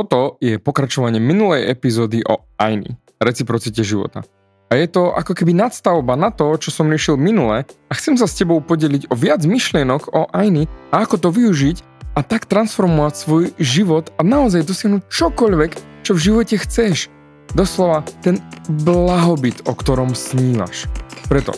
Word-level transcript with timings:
Toto 0.00 0.40
je 0.40 0.56
pokračovanie 0.56 1.20
minulej 1.20 1.68
epizódy 1.68 2.24
o 2.24 2.48
Aini, 2.56 2.96
reciprocite 3.20 3.84
života. 3.84 4.24
A 4.72 4.80
je 4.80 4.88
to 4.88 5.12
ako 5.12 5.36
keby 5.36 5.52
nadstavba 5.52 6.16
na 6.16 6.32
to, 6.32 6.56
čo 6.56 6.72
som 6.72 6.88
riešil 6.88 7.20
minule 7.20 7.68
a 7.68 7.92
chcem 7.92 8.16
sa 8.16 8.24
s 8.24 8.32
tebou 8.32 8.64
podeliť 8.64 9.12
o 9.12 9.14
viac 9.18 9.44
myšlienok 9.44 10.08
o 10.16 10.24
Aini 10.32 10.64
a 10.88 11.04
ako 11.04 11.20
to 11.20 11.28
využiť 11.28 11.84
a 12.16 12.24
tak 12.24 12.48
transformovať 12.48 13.12
svoj 13.12 13.44
život 13.60 14.08
a 14.16 14.24
naozaj 14.24 14.64
dosiahnuť 14.64 15.04
čokoľvek, 15.04 15.72
čo 16.00 16.16
v 16.16 16.22
živote 16.32 16.56
chceš. 16.56 17.12
Doslova 17.52 18.00
ten 18.24 18.40
blahobyt, 18.88 19.68
o 19.68 19.76
ktorom 19.76 20.16
snívaš. 20.16 20.88
Preto 21.28 21.52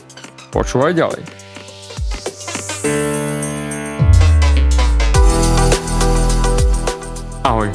počúvaj 0.51 0.99
ďalej. 0.99 1.23
Ahoj, 7.43 7.75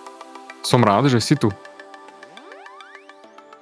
Som 0.61 0.85
rád, 0.85 1.09
že 1.09 1.17
si 1.17 1.33
tu. 1.33 1.49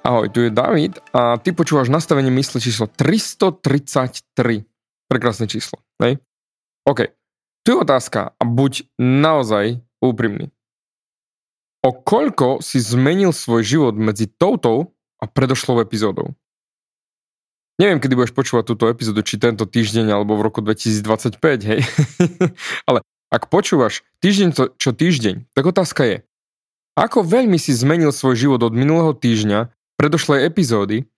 Ahoj, 0.04 0.28
tu 0.28 0.44
je 0.44 0.52
David 0.52 1.00
a 1.16 1.40
ty 1.40 1.56
počúvaš 1.56 1.88
nastavenie 1.88 2.28
mysle 2.36 2.60
číslo 2.60 2.88
333. 2.88 4.68
Prekrásne 5.08 5.48
číslo, 5.48 5.80
hej? 6.00 6.20
OK. 6.84 7.08
Tu 7.64 7.68
je 7.72 7.78
otázka 7.80 8.36
a 8.36 8.42
buď 8.44 8.88
naozaj 9.00 9.80
úprimný. 10.00 10.52
O 11.80 11.96
koľko 11.96 12.60
si 12.60 12.80
zmenil 12.80 13.32
svoj 13.32 13.64
život 13.64 13.96
medzi 13.96 14.28
touto 14.28 14.92
a 15.20 15.24
predošlou 15.24 15.80
epizódou? 15.80 16.36
Neviem, 17.80 17.96
kedy 17.96 18.12
budeš 18.12 18.36
počúvať 18.36 18.64
túto 18.68 18.92
epizódu, 18.92 19.24
či 19.24 19.40
tento 19.40 19.64
týždeň 19.64 20.12
alebo 20.12 20.36
v 20.36 20.44
roku 20.44 20.60
2025, 20.60 21.40
hej? 21.64 21.80
Ale 22.88 23.00
ak 23.32 23.48
počúvaš 23.48 24.04
týždeň 24.20 24.76
čo 24.76 24.92
týždeň, 24.92 25.48
tak 25.56 25.64
otázka 25.64 26.04
je, 26.04 26.16
ako 27.00 27.24
veľmi 27.24 27.56
si 27.56 27.72
zmenil 27.72 28.12
svoj 28.12 28.36
život 28.36 28.60
od 28.60 28.76
minulého 28.76 29.16
týždňa, 29.16 29.72
predošlej 29.96 30.44
epizódy 30.44 31.08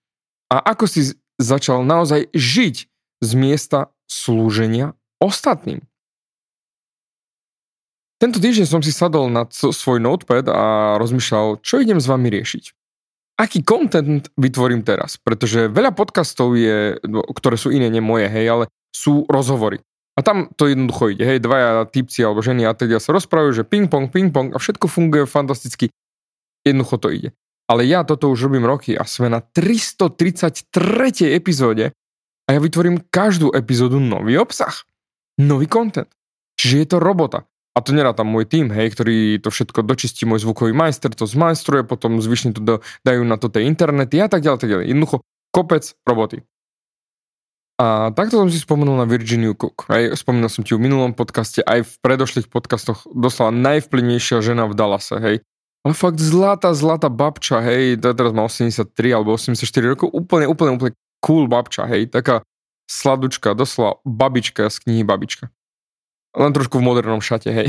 a 0.47 0.63
ako 0.63 0.87
si 0.87 1.19
začal 1.43 1.83
naozaj 1.83 2.31
žiť 2.31 2.77
z 3.23 3.31
miesta 3.35 3.91
slúženia 4.07 4.95
ostatným. 5.19 5.83
Tento 8.23 8.39
týždeň 8.39 8.67
som 8.71 8.79
si 8.79 8.95
sadol 8.95 9.27
na 9.35 9.51
svoj 9.51 9.99
notepad 9.99 10.47
a 10.47 10.95
rozmýšľal, 11.03 11.59
čo 11.59 11.83
idem 11.83 11.99
s 11.99 12.07
vami 12.07 12.31
riešiť. 12.31 12.65
Aký 13.43 13.67
content 13.67 14.31
vytvorím 14.39 14.87
teraz? 14.87 15.19
Pretože 15.19 15.67
veľa 15.67 15.91
podcastov 15.91 16.55
je, 16.55 17.03
no, 17.03 17.27
ktoré 17.35 17.59
sú 17.59 17.75
iné, 17.75 17.91
nie 17.91 17.99
moje, 17.99 18.31
hej, 18.31 18.47
ale 18.47 18.65
sú 18.95 19.27
rozhovory. 19.27 19.83
A 20.13 20.21
tam 20.21 20.53
to 20.61 20.69
jednoducho 20.69 21.17
ide, 21.17 21.25
hej, 21.25 21.41
dvaja 21.41 21.89
typci 21.89 22.21
alebo 22.21 22.45
ženy 22.45 22.69
a 22.69 22.77
teda 22.77 23.01
sa 23.01 23.17
rozprávajú, 23.17 23.65
že 23.65 23.65
ping-pong, 23.65 24.13
ping-pong 24.13 24.53
a 24.53 24.61
všetko 24.61 24.85
funguje 24.85 25.25
fantasticky. 25.25 25.89
Jednoducho 26.69 26.97
to 27.01 27.09
ide. 27.09 27.29
Ale 27.65 27.89
ja 27.89 28.05
toto 28.05 28.29
už 28.29 28.53
robím 28.53 28.69
roky 28.69 28.93
a 28.93 29.09
sme 29.09 29.33
na 29.33 29.41
333. 29.41 31.33
epizóde 31.33 31.97
a 32.45 32.49
ja 32.53 32.61
vytvorím 32.61 33.09
každú 33.09 33.57
epizódu 33.57 33.97
nový 33.97 34.37
obsah. 34.37 34.85
Nový 35.41 35.65
content. 35.65 36.13
Čiže 36.61 36.77
je 36.77 36.87
to 36.93 36.99
robota. 37.01 37.49
A 37.73 37.81
to 37.81 37.97
nerá 37.97 38.13
tam 38.13 38.29
môj 38.29 38.45
tým, 38.45 38.69
hej, 38.69 38.93
ktorý 38.93 39.41
to 39.41 39.49
všetko 39.49 39.81
dočistí, 39.89 40.29
môj 40.29 40.45
zvukový 40.45 40.77
majster 40.77 41.09
to 41.09 41.25
zmajstruje, 41.25 41.89
potom 41.89 42.21
zvyšne 42.21 42.53
to 42.53 42.61
do, 42.61 42.75
dajú 43.01 43.25
na 43.25 43.41
to 43.41 43.49
tie 43.49 43.65
internety 43.65 44.21
a 44.21 44.29
tak 44.29 44.45
ďalej, 44.45 44.59
tak 44.61 44.69
ďalej. 44.69 44.87
Jednoducho 44.93 45.17
kopec 45.57 45.97
roboty. 46.05 46.45
A 47.83 48.15
takto 48.15 48.39
som 48.39 48.47
si 48.47 48.63
spomenul 48.63 48.95
na 48.95 49.11
Virginiu 49.11 49.59
Cook. 49.59 49.91
Aj 49.91 50.15
spomínal 50.15 50.47
som 50.47 50.63
ti 50.63 50.71
v 50.71 50.87
minulom 50.87 51.19
podcaste, 51.19 51.67
aj 51.67 51.83
v 51.83 51.93
predošlých 51.99 52.47
podcastoch 52.47 53.11
doslova 53.11 53.51
najvplyvnejšia 53.51 54.39
žena 54.39 54.71
v 54.71 54.79
Dallase, 54.79 55.19
hej. 55.19 55.37
Ale 55.83 55.95
fakt 55.99 56.23
zlatá, 56.23 56.71
zlatá 56.79 57.11
babča, 57.11 57.59
hej, 57.59 57.99
teraz 57.99 58.31
má 58.31 58.47
83 58.47 58.87
alebo 59.11 59.35
84 59.35 59.67
rokov, 59.99 60.15
úplne, 60.15 60.47
úplne, 60.47 60.79
úplne 60.79 60.93
cool 61.19 61.51
babča, 61.51 61.91
hej, 61.91 62.07
taká 62.07 62.47
sladučka, 62.87 63.59
doslova 63.59 63.99
babička 64.07 64.71
z 64.71 64.79
knihy 64.87 65.03
Babička. 65.03 65.51
Len 66.39 66.55
trošku 66.55 66.79
v 66.79 66.87
modernom 66.87 67.19
šate, 67.19 67.51
hej. 67.51 67.67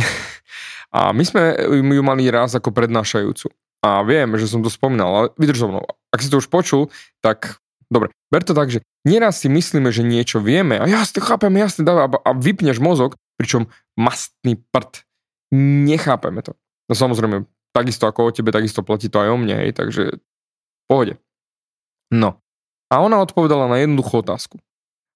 A 0.93 1.09
my 1.09 1.25
sme 1.25 1.57
ju 1.73 2.03
mali 2.05 2.29
raz 2.29 2.53
ako 2.53 2.69
prednášajúcu. 2.69 3.49
A 3.81 4.05
viem, 4.05 4.29
že 4.37 4.45
som 4.45 4.61
to 4.61 4.69
spomínal, 4.69 5.09
ale 5.09 5.27
vydrž 5.41 5.65
so 5.65 5.67
mnou. 5.73 5.81
Ak 6.13 6.21
si 6.21 6.29
to 6.29 6.37
už 6.37 6.53
počul, 6.53 6.93
tak 7.17 7.57
Dobre, 7.93 8.09
ber 8.33 8.41
to 8.41 8.57
tak, 8.57 8.73
že 8.73 8.81
nieraz 9.05 9.45
si 9.45 9.47
myslíme, 9.53 9.93
že 9.93 10.01
niečo 10.01 10.41
vieme 10.41 10.81
a 10.81 10.89
jasne, 10.89 11.21
chápeme, 11.21 11.61
jasne, 11.61 11.85
dáva 11.85 12.09
a 12.09 12.33
vypneš 12.33 12.81
mozog, 12.81 13.13
pričom 13.37 13.69
mastný 13.93 14.57
prd. 14.73 15.05
Nechápeme 15.53 16.41
to. 16.41 16.57
No 16.89 16.97
samozrejme, 16.97 17.45
takisto 17.77 18.09
ako 18.09 18.29
o 18.29 18.33
tebe, 18.33 18.49
takisto 18.49 18.81
platí 18.81 19.05
to 19.05 19.21
aj 19.21 19.29
o 19.29 19.37
mne, 19.37 19.61
hej, 19.61 19.77
takže 19.77 20.17
pohode. 20.89 21.21
No. 22.09 22.41
A 22.89 23.05
ona 23.05 23.21
odpovedala 23.21 23.69
na 23.69 23.77
jednoduchú 23.85 24.25
otázku. 24.25 24.57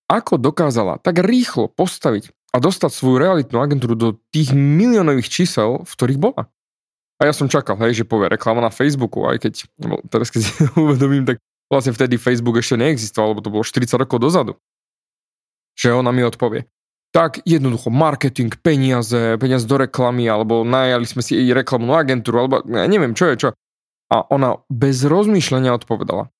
Ako 0.05 0.37
dokázala 0.37 1.01
tak 1.01 1.19
rýchlo 1.25 1.73
postaviť 1.73 2.29
a 2.53 2.61
dostať 2.61 2.93
svoju 2.93 3.17
realitnú 3.17 3.57
agentúru 3.59 3.97
do 3.97 4.09
tých 4.29 4.53
miliónových 4.55 5.27
čísel, 5.27 5.83
v 5.83 5.91
ktorých 5.91 6.21
bola? 6.21 6.47
A 7.17 7.25
ja 7.25 7.33
som 7.33 7.49
čakal, 7.49 7.81
hej, 7.81 8.01
že 8.01 8.05
povie 8.05 8.29
reklama 8.29 8.61
na 8.61 8.69
Facebooku, 8.69 9.25
aj 9.25 9.41
keď, 9.41 9.53
no, 9.81 9.97
teraz 10.05 10.29
keď 10.29 10.41
si 10.45 10.53
uvedomím, 10.85 11.25
tak 11.25 11.41
Vlastne 11.67 11.91
vtedy 11.91 12.15
Facebook 12.15 12.59
ešte 12.59 12.79
neexistoval, 12.79 13.35
lebo 13.35 13.43
to 13.43 13.51
bolo 13.51 13.63
40 13.63 13.99
rokov 13.99 14.23
dozadu. 14.23 14.53
Že 15.75 15.99
ona 15.99 16.15
mi 16.15 16.23
odpovie. 16.23 16.65
Tak 17.11 17.43
jednoducho 17.43 17.91
marketing, 17.91 18.55
peniaze, 18.59 19.35
peniaze 19.39 19.67
do 19.67 19.79
reklamy, 19.79 20.27
alebo 20.27 20.63
najali 20.63 21.07
sme 21.07 21.23
si 21.23 21.35
jej 21.35 21.51
reklamnú 21.51 21.91
agentúru, 21.95 22.45
alebo 22.47 22.63
ja 22.67 22.87
neviem, 22.87 23.15
čo 23.15 23.31
je 23.31 23.35
čo. 23.35 23.49
A 24.07 24.23
ona 24.31 24.63
bez 24.71 25.03
rozmýšľania 25.03 25.75
odpovedala. 25.75 26.31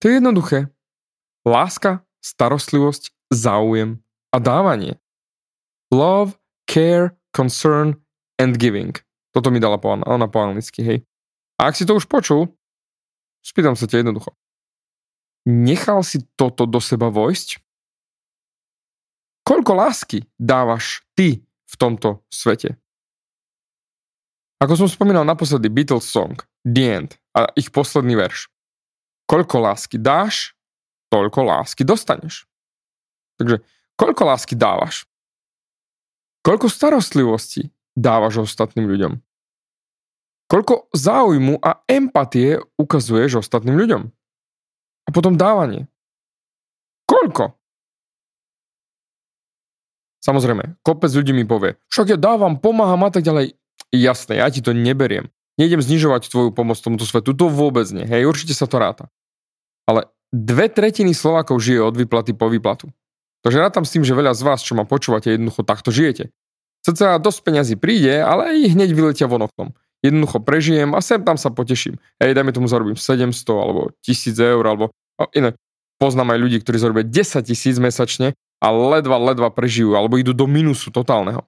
To 0.00 0.04
je 0.08 0.20
jednoduché. 0.20 0.68
Láska, 1.48 2.04
starostlivosť, 2.20 3.32
záujem 3.32 4.04
a 4.32 4.36
dávanie. 4.36 5.00
Love, 5.88 6.36
care, 6.68 7.16
concern 7.32 7.96
and 8.36 8.60
giving. 8.60 8.92
Toto 9.32 9.48
mi 9.48 9.60
dala 9.60 9.80
po, 9.80 9.96
ona 9.96 10.26
po 10.28 10.38
anglicky, 10.44 10.84
hej. 10.84 10.98
A 11.56 11.72
ak 11.72 11.78
si 11.80 11.88
to 11.88 11.96
už 11.96 12.06
počul, 12.06 12.52
Spýtam 13.42 13.78
sa 13.78 13.88
ťa 13.88 14.04
jednoducho. 14.04 14.34
Nechal 15.48 16.04
si 16.04 16.20
toto 16.36 16.68
do 16.68 16.82
seba 16.82 17.08
vojsť? 17.08 17.62
Koľko 19.48 19.72
lásky 19.80 20.28
dávaš 20.36 21.00
ty 21.16 21.40
v 21.44 21.74
tomto 21.80 22.20
svete? 22.28 22.76
Ako 24.60 24.74
som 24.74 24.88
spomínal 24.90 25.24
naposledy 25.24 25.70
Beatles 25.70 26.04
song 26.04 26.36
The 26.66 26.84
End 26.84 27.10
a 27.32 27.48
ich 27.54 27.72
posledný 27.72 28.18
verš. 28.18 28.50
Koľko 29.24 29.56
lásky 29.62 29.96
dáš, 29.96 30.52
toľko 31.08 31.46
lásky 31.48 31.86
dostaneš. 31.86 32.44
Takže 33.38 33.62
koľko 33.96 34.22
lásky 34.28 34.58
dávaš? 34.58 35.06
Koľko 36.42 36.68
starostlivosti 36.68 37.70
dávaš 37.94 38.44
ostatným 38.44 38.88
ľuďom? 38.88 39.12
Koľko 40.48 40.88
záujmu 40.96 41.60
a 41.60 41.84
empatie 41.84 42.56
ukazuješ 42.80 43.44
ostatným 43.44 43.76
ľuďom? 43.76 44.02
A 45.04 45.08
potom 45.12 45.36
dávanie. 45.36 45.88
Koľko? 47.04 47.56
Samozrejme, 50.24 50.80
kopec 50.84 51.12
ľudí 51.12 51.32
mi 51.36 51.44
povie, 51.44 51.76
však 51.92 52.16
ja 52.16 52.18
dávam, 52.18 52.60
pomáham 52.60 53.06
a 53.06 53.12
tak 53.12 53.24
ďalej. 53.24 53.56
Jasné, 53.92 54.40
ja 54.40 54.48
ti 54.52 54.60
to 54.60 54.76
neberiem. 54.76 55.32
nejdem 55.56 55.80
znižovať 55.80 56.28
tvoju 56.28 56.50
pomoc 56.52 56.76
tomuto 56.76 57.08
svetu, 57.08 57.32
to 57.32 57.48
vôbec 57.48 57.88
nie. 57.90 58.04
Hej, 58.04 58.28
určite 58.28 58.52
sa 58.52 58.68
to 58.68 58.76
ráta. 58.76 59.08
Ale 59.88 60.08
dve 60.32 60.68
tretiny 60.68 61.16
Slovákov 61.16 61.60
žije 61.64 61.80
od 61.80 61.96
výplaty 61.96 62.36
po 62.36 62.52
výplatu. 62.52 62.92
Takže 63.40 63.58
rátam 63.62 63.84
s 63.86 63.94
tým, 63.94 64.04
že 64.04 64.12
veľa 64.12 64.34
z 64.36 64.42
vás, 64.44 64.60
čo 64.60 64.76
ma 64.76 64.84
počúvate, 64.84 65.32
jednoducho 65.32 65.64
takto 65.64 65.88
žijete. 65.88 66.34
Sice 66.84 67.18
dosť 67.18 67.40
peňazí 67.42 67.74
príde, 67.80 68.20
ale 68.20 68.58
i 68.58 68.70
hneď 68.70 68.90
vyletia 68.92 69.26
von 69.30 69.46
oknom. 69.46 69.72
Jednoducho 69.98 70.38
prežijem 70.38 70.94
a 70.94 71.02
sem 71.02 71.18
tam 71.26 71.34
sa 71.34 71.50
poteším. 71.50 71.98
Hej, 72.22 72.38
dajme 72.38 72.54
tomu 72.54 72.70
zarobím 72.70 72.94
700 72.94 73.34
alebo 73.50 73.90
1000 74.06 74.38
eur 74.38 74.64
alebo 74.64 74.84
o, 75.18 75.26
iné. 75.34 75.58
Poznám 75.98 76.34
aj 76.34 76.38
ľudí, 76.38 76.56
ktorí 76.62 76.78
zarobia 76.78 77.02
10 77.02 77.42
tisíc 77.42 77.76
mesačne 77.82 78.38
a 78.62 78.66
ledva, 78.70 79.18
ledva 79.18 79.50
prežijú 79.50 79.98
alebo 79.98 80.14
idú 80.14 80.30
do 80.30 80.46
minusu 80.46 80.94
totálneho. 80.94 81.42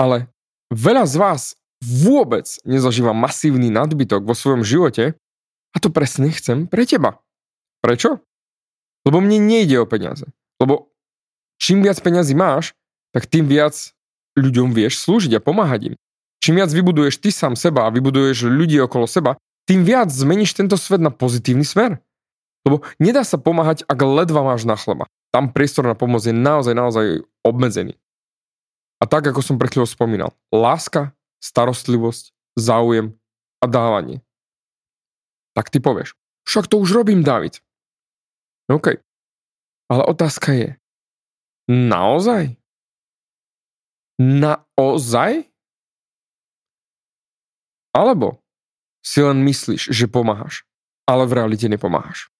Ale 0.00 0.32
veľa 0.72 1.04
z 1.04 1.14
vás 1.20 1.42
vôbec 1.84 2.48
nezažíva 2.64 3.12
masívny 3.12 3.68
nadbytok 3.68 4.24
vo 4.24 4.32
svojom 4.32 4.64
živote 4.64 5.16
a 5.72 5.76
to 5.76 5.92
presne 5.92 6.32
chcem 6.32 6.64
pre 6.64 6.88
teba. 6.88 7.20
Prečo? 7.84 8.20
Lebo 9.04 9.20
mne 9.20 9.40
nejde 9.40 9.80
o 9.80 9.88
peniaze. 9.88 10.28
Lebo 10.60 10.92
čím 11.60 11.80
viac 11.84 12.00
peňazí 12.00 12.36
máš, 12.36 12.76
tak 13.12 13.28
tým 13.28 13.48
viac 13.48 13.76
ľuďom 14.36 14.72
vieš 14.76 15.04
slúžiť 15.04 15.36
a 15.36 15.44
pomáhať 15.44 15.92
im. 15.92 15.94
Čím 16.40 16.56
viac 16.56 16.72
vybuduješ 16.72 17.20
ty 17.20 17.28
sám 17.28 17.52
seba 17.52 17.84
a 17.84 17.92
vybuduješ 17.92 18.48
ľudí 18.48 18.80
okolo 18.80 19.04
seba, 19.04 19.36
tým 19.68 19.84
viac 19.84 20.08
zmeníš 20.08 20.56
tento 20.56 20.80
svet 20.80 21.04
na 21.04 21.12
pozitívny 21.12 21.68
smer. 21.68 22.00
Lebo 22.64 22.80
nedá 22.96 23.24
sa 23.24 23.36
pomáhať, 23.36 23.84
ak 23.84 23.98
ledva 24.00 24.40
máš 24.44 24.64
na 24.64 24.76
chleba. 24.76 25.08
Tam 25.30 25.52
priestor 25.52 25.84
na 25.84 25.94
pomoc 25.94 26.24
je 26.24 26.32
naozaj, 26.32 26.74
naozaj 26.74 27.06
obmedzený. 27.44 27.94
A 29.00 29.08
tak, 29.08 29.28
ako 29.28 29.40
som 29.40 29.56
pred 29.56 29.72
chvíľou 29.72 29.88
spomínal, 29.88 30.30
láska, 30.52 31.16
starostlivosť, 31.40 32.32
záujem 32.56 33.16
a 33.60 33.66
dávanie. 33.68 34.20
Tak 35.56 35.72
ty 35.72 35.80
povieš, 35.80 36.16
však 36.44 36.68
to 36.68 36.80
už 36.80 36.92
robím, 36.92 37.24
David. 37.24 37.60
OK. 38.68 39.00
Ale 39.90 40.02
otázka 40.04 40.52
je, 40.52 40.68
naozaj? 41.68 42.54
Naozaj? 44.20 45.49
Alebo 47.90 48.42
si 49.00 49.24
len 49.24 49.42
myslíš, 49.42 49.90
že 49.90 50.06
pomáhaš, 50.10 50.68
ale 51.08 51.26
v 51.26 51.36
realite 51.36 51.66
nepomáhaš. 51.66 52.30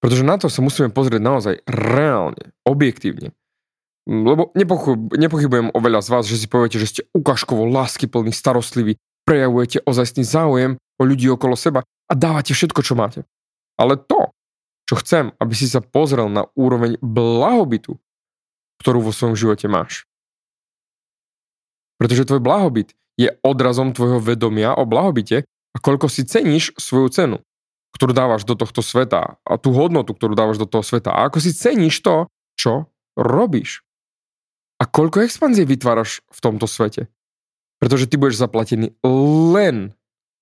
Pretože 0.00 0.24
na 0.24 0.40
to 0.40 0.48
sa 0.48 0.64
musíme 0.64 0.88
pozrieť 0.88 1.20
naozaj 1.20 1.54
reálne, 1.68 2.56
objektívne. 2.64 3.36
Lebo 4.08 4.50
nepochybujem 5.12 5.76
o 5.76 5.78
veľa 5.78 6.00
z 6.00 6.08
vás, 6.08 6.24
že 6.24 6.40
si 6.40 6.48
poviete, 6.48 6.80
že 6.80 6.88
ste 6.88 7.02
ukážkovo 7.12 7.68
plný, 7.68 8.32
starostlivý, 8.32 8.96
prejavujete 9.28 9.84
ozajstný 9.84 10.24
záujem 10.24 10.80
o 10.98 11.02
ľudí 11.04 11.28
okolo 11.28 11.54
seba 11.54 11.84
a 11.84 12.12
dávate 12.16 12.56
všetko, 12.56 12.80
čo 12.80 12.96
máte. 12.96 13.28
Ale 13.76 14.00
to, 14.00 14.32
čo 14.88 14.98
chcem, 14.98 15.30
aby 15.38 15.54
si 15.54 15.68
sa 15.68 15.84
pozrel 15.84 16.26
na 16.32 16.48
úroveň 16.58 16.96
blahobytu, 17.04 17.94
ktorú 18.80 19.04
vo 19.04 19.12
svojom 19.12 19.36
živote 19.36 19.68
máš. 19.68 20.08
Pretože 22.00 22.24
tvoj 22.26 22.40
blahobyt 22.40 22.96
je 23.20 23.28
odrazom 23.44 23.92
tvojho 23.92 24.16
vedomia 24.16 24.72
o 24.72 24.88
blahobite 24.88 25.44
a 25.44 25.76
koľko 25.76 26.08
si 26.08 26.24
ceníš 26.24 26.72
svoju 26.80 27.08
cenu, 27.12 27.36
ktorú 27.92 28.16
dávaš 28.16 28.48
do 28.48 28.56
tohto 28.56 28.80
sveta 28.80 29.36
a 29.44 29.52
tú 29.60 29.76
hodnotu, 29.76 30.16
ktorú 30.16 30.32
dávaš 30.32 30.56
do 30.56 30.64
toho 30.64 30.80
sveta 30.80 31.12
a 31.12 31.28
ako 31.28 31.44
si 31.44 31.52
ceníš 31.52 32.00
to, 32.00 32.24
čo 32.56 32.88
robíš. 33.20 33.84
A 34.80 34.88
koľko 34.88 35.20
expanzie 35.20 35.68
vytváraš 35.68 36.24
v 36.32 36.40
tomto 36.40 36.64
svete. 36.64 37.12
Pretože 37.76 38.08
ty 38.08 38.16
budeš 38.16 38.40
zaplatený 38.40 38.96
len 39.52 39.92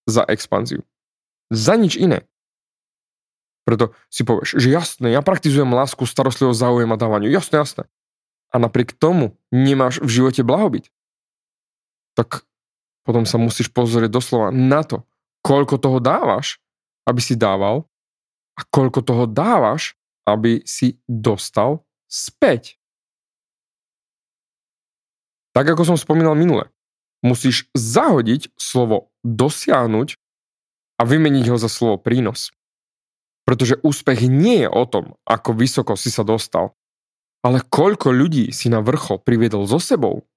za 0.07 0.23
expanziu. 0.31 0.87
Za 1.51 1.75
nič 1.75 1.99
iné. 1.99 2.23
Preto 3.67 3.95
si 4.09 4.23
povieš, 4.23 4.59
že 4.63 4.71
jasné, 4.71 5.11
ja 5.11 5.21
praktizujem 5.23 5.69
lásku, 5.69 6.07
starostlivosť, 6.07 6.59
záujem 6.59 6.91
a 6.95 6.97
dávaniu. 6.99 7.31
Jasné, 7.31 7.63
jasné. 7.63 7.83
A 8.55 8.63
napriek 8.63 8.95
tomu 8.95 9.37
nemáš 9.51 9.99
v 10.01 10.23
živote 10.23 10.47
blahobyt 10.47 10.89
tak 12.19 12.43
potom 13.09 13.25
sa 13.25 13.41
musíš 13.41 13.73
pozrieť 13.73 14.13
doslova 14.13 14.53
na 14.53 14.85
to, 14.85 15.01
koľko 15.41 15.81
toho 15.81 15.97
dávaš, 15.97 16.61
aby 17.09 17.25
si 17.25 17.41
dával 17.41 17.89
a 18.53 18.61
koľko 18.69 19.01
toho 19.01 19.25
dávaš, 19.25 19.97
aby 20.29 20.61
si 20.69 21.01
dostal 21.09 21.81
späť. 22.05 22.77
Tak 25.57 25.73
ako 25.73 25.89
som 25.89 25.97
spomínal 25.97 26.37
minule, 26.37 26.69
musíš 27.25 27.73
zahodiť 27.73 28.53
slovo 28.61 29.09
dosiahnuť 29.25 30.21
a 31.01 31.03
vymeniť 31.09 31.49
ho 31.49 31.57
za 31.57 31.73
slovo 31.73 31.97
prínos. 31.97 32.53
Pretože 33.49 33.81
úspech 33.81 34.29
nie 34.29 34.69
je 34.69 34.69
o 34.69 34.85
tom, 34.85 35.17
ako 35.25 35.57
vysoko 35.57 35.97
si 35.97 36.13
sa 36.13 36.29
dostal, 36.29 36.77
ale 37.41 37.65
koľko 37.65 38.13
ľudí 38.13 38.53
si 38.53 38.69
na 38.69 38.85
vrchol 38.85 39.25
priviedol 39.25 39.65
so 39.65 39.81
sebou 39.81 40.29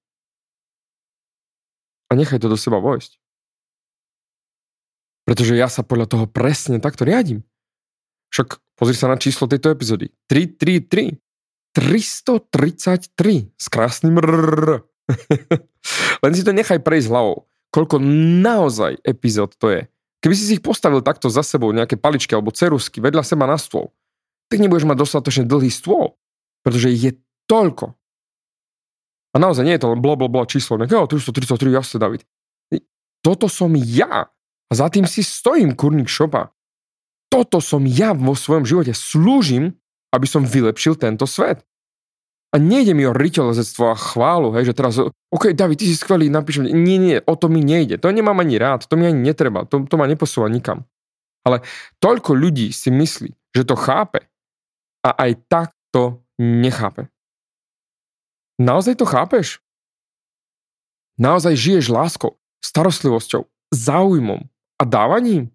a 2.12 2.18
nechaj 2.18 2.44
to 2.44 2.52
do 2.52 2.60
seba 2.60 2.76
vojsť. 2.76 3.16
Pretože 5.24 5.56
ja 5.56 5.72
sa 5.72 5.80
podľa 5.80 6.12
toho 6.12 6.26
presne 6.28 6.76
takto 6.76 7.08
riadím. 7.08 7.40
Však 8.36 8.60
pozri 8.76 8.92
sa 8.92 9.08
na 9.08 9.16
číslo 9.16 9.48
tejto 9.48 9.72
epizódy. 9.72 10.12
333. 10.28 11.16
333 11.72 13.56
s 13.56 13.66
krásnym 13.72 14.20
rrr. 14.20 14.84
Len 16.22 16.32
si 16.36 16.44
to 16.44 16.52
nechaj 16.52 16.84
prejsť 16.84 17.08
hlavou. 17.08 17.48
Koľko 17.72 17.96
naozaj 18.44 19.00
epizód 19.08 19.56
to 19.56 19.72
je. 19.72 19.88
Keby 20.20 20.34
si 20.36 20.44
si 20.44 20.52
ich 20.60 20.62
postavil 20.62 21.00
takto 21.00 21.32
za 21.32 21.40
sebou, 21.40 21.72
nejaké 21.72 21.96
paličky 21.96 22.36
alebo 22.36 22.52
cerusky 22.52 23.00
vedľa 23.00 23.24
seba 23.24 23.48
na 23.48 23.56
stôl, 23.56 23.90
tak 24.52 24.60
nebudeš 24.60 24.84
mať 24.84 25.00
dostatočne 25.00 25.44
dlhý 25.48 25.72
stôl. 25.72 26.20
Pretože 26.60 26.92
je 26.92 27.16
toľko. 27.48 27.96
A 29.32 29.40
naozaj 29.40 29.64
nie 29.64 29.74
je 29.76 29.82
to 29.82 29.96
len 29.96 30.00
bla 30.04 30.14
bla 30.14 30.28
bla 30.28 30.44
číslo, 30.44 30.76
nejaké, 30.76 30.96
333, 30.96 31.72
jasne 31.72 31.98
David. 31.98 32.22
Toto 33.22 33.46
som 33.46 33.72
ja. 33.78 34.28
A 34.68 34.72
za 34.72 34.90
tým 34.90 35.06
si 35.06 35.22
stojím, 35.22 35.78
kurník 35.78 36.10
šopa. 36.10 36.50
Toto 37.32 37.62
som 37.64 37.86
ja 37.88 38.12
vo 38.12 38.36
svojom 38.36 38.66
živote. 38.66 38.92
Slúžim, 38.92 39.78
aby 40.12 40.26
som 40.28 40.44
vylepšil 40.44 41.00
tento 41.00 41.24
svet. 41.24 41.64
A 42.52 42.60
nejde 42.60 42.92
mi 42.92 43.08
o 43.08 43.16
riteľozectvo 43.16 43.84
a 43.88 43.96
chválu, 43.96 44.52
hej, 44.52 44.68
že 44.68 44.76
teraz, 44.76 45.00
OK, 45.32 45.56
David, 45.56 45.80
ty 45.80 45.88
si 45.88 45.96
skvelý, 45.96 46.28
napíšem, 46.28 46.68
nie, 46.68 47.00
nie, 47.00 47.16
o 47.24 47.32
to 47.32 47.48
mi 47.48 47.64
nejde. 47.64 47.96
To 47.96 48.12
nemám 48.12 48.44
ani 48.44 48.60
rád, 48.60 48.84
to 48.84 49.00
mi 49.00 49.08
ani 49.08 49.24
netreba, 49.24 49.64
to, 49.64 49.88
to 49.88 49.96
ma 49.96 50.04
neposúva 50.04 50.52
nikam. 50.52 50.84
Ale 51.48 51.64
toľko 52.04 52.36
ľudí 52.36 52.68
si 52.68 52.92
myslí, 52.92 53.32
že 53.56 53.64
to 53.64 53.72
chápe 53.72 54.28
a 55.00 55.10
aj 55.16 55.32
tak 55.48 55.68
to 55.96 56.20
nechápe. 56.36 57.11
Naozaj 58.62 58.94
to 59.02 59.06
chápeš? 59.10 59.58
Naozaj 61.18 61.58
žiješ 61.58 61.90
láskou, 61.90 62.38
starostlivosťou, 62.62 63.50
záujmom 63.74 64.46
a 64.78 64.82
dávaním? 64.86 65.50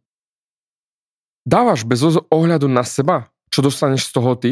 Dávaš 1.48 1.88
bez 1.88 2.04
ohľadu 2.04 2.68
na 2.68 2.84
seba, 2.84 3.32
čo 3.48 3.64
dostaneš 3.64 4.12
z 4.12 4.12
toho 4.12 4.32
ty? 4.36 4.52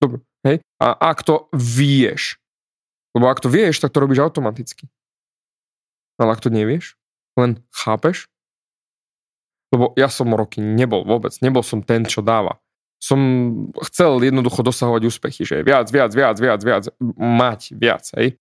Dobre, 0.00 0.24
hej? 0.48 0.64
A 0.80 0.96
ak 1.12 1.20
to 1.20 1.52
vieš, 1.52 2.40
lebo 3.12 3.28
ak 3.28 3.44
to 3.44 3.52
vieš, 3.52 3.84
tak 3.84 3.92
to 3.92 4.00
robíš 4.00 4.24
automaticky. 4.24 4.88
Ale 6.16 6.32
ak 6.32 6.40
to 6.40 6.48
nevieš, 6.48 6.96
len 7.36 7.60
chápeš, 7.68 8.32
lebo 9.68 9.92
ja 10.00 10.08
som 10.08 10.32
roky 10.32 10.64
nebol 10.64 11.04
vôbec, 11.04 11.36
nebol 11.44 11.60
som 11.60 11.84
ten, 11.84 12.08
čo 12.08 12.24
dáva 12.24 12.56
som 13.00 13.18
chcel 13.88 14.20
jednoducho 14.20 14.60
dosahovať 14.60 15.02
úspechy, 15.08 15.42
že 15.48 15.64
viac, 15.64 15.88
viac, 15.88 16.12
viac, 16.12 16.36
viac, 16.36 16.60
viac, 16.60 16.84
mať 17.16 17.72
viac, 17.72 18.04
hej. 18.20 18.36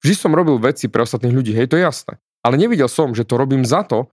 Vždy 0.00 0.14
som 0.14 0.30
robil 0.30 0.62
veci 0.62 0.86
pre 0.86 1.02
ostatných 1.02 1.34
ľudí, 1.34 1.52
hej, 1.52 1.66
to 1.66 1.74
je 1.74 1.82
jasné. 1.82 2.22
Ale 2.46 2.54
nevidel 2.54 2.86
som, 2.86 3.10
že 3.10 3.26
to 3.26 3.34
robím 3.34 3.66
za 3.66 3.82
to, 3.82 4.06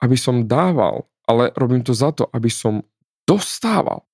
aby 0.00 0.16
som 0.16 0.48
dával, 0.48 1.04
ale 1.28 1.52
robím 1.52 1.84
to 1.84 1.92
za 1.92 2.16
to, 2.16 2.24
aby 2.32 2.48
som 2.48 2.80
dostával. 3.28 4.08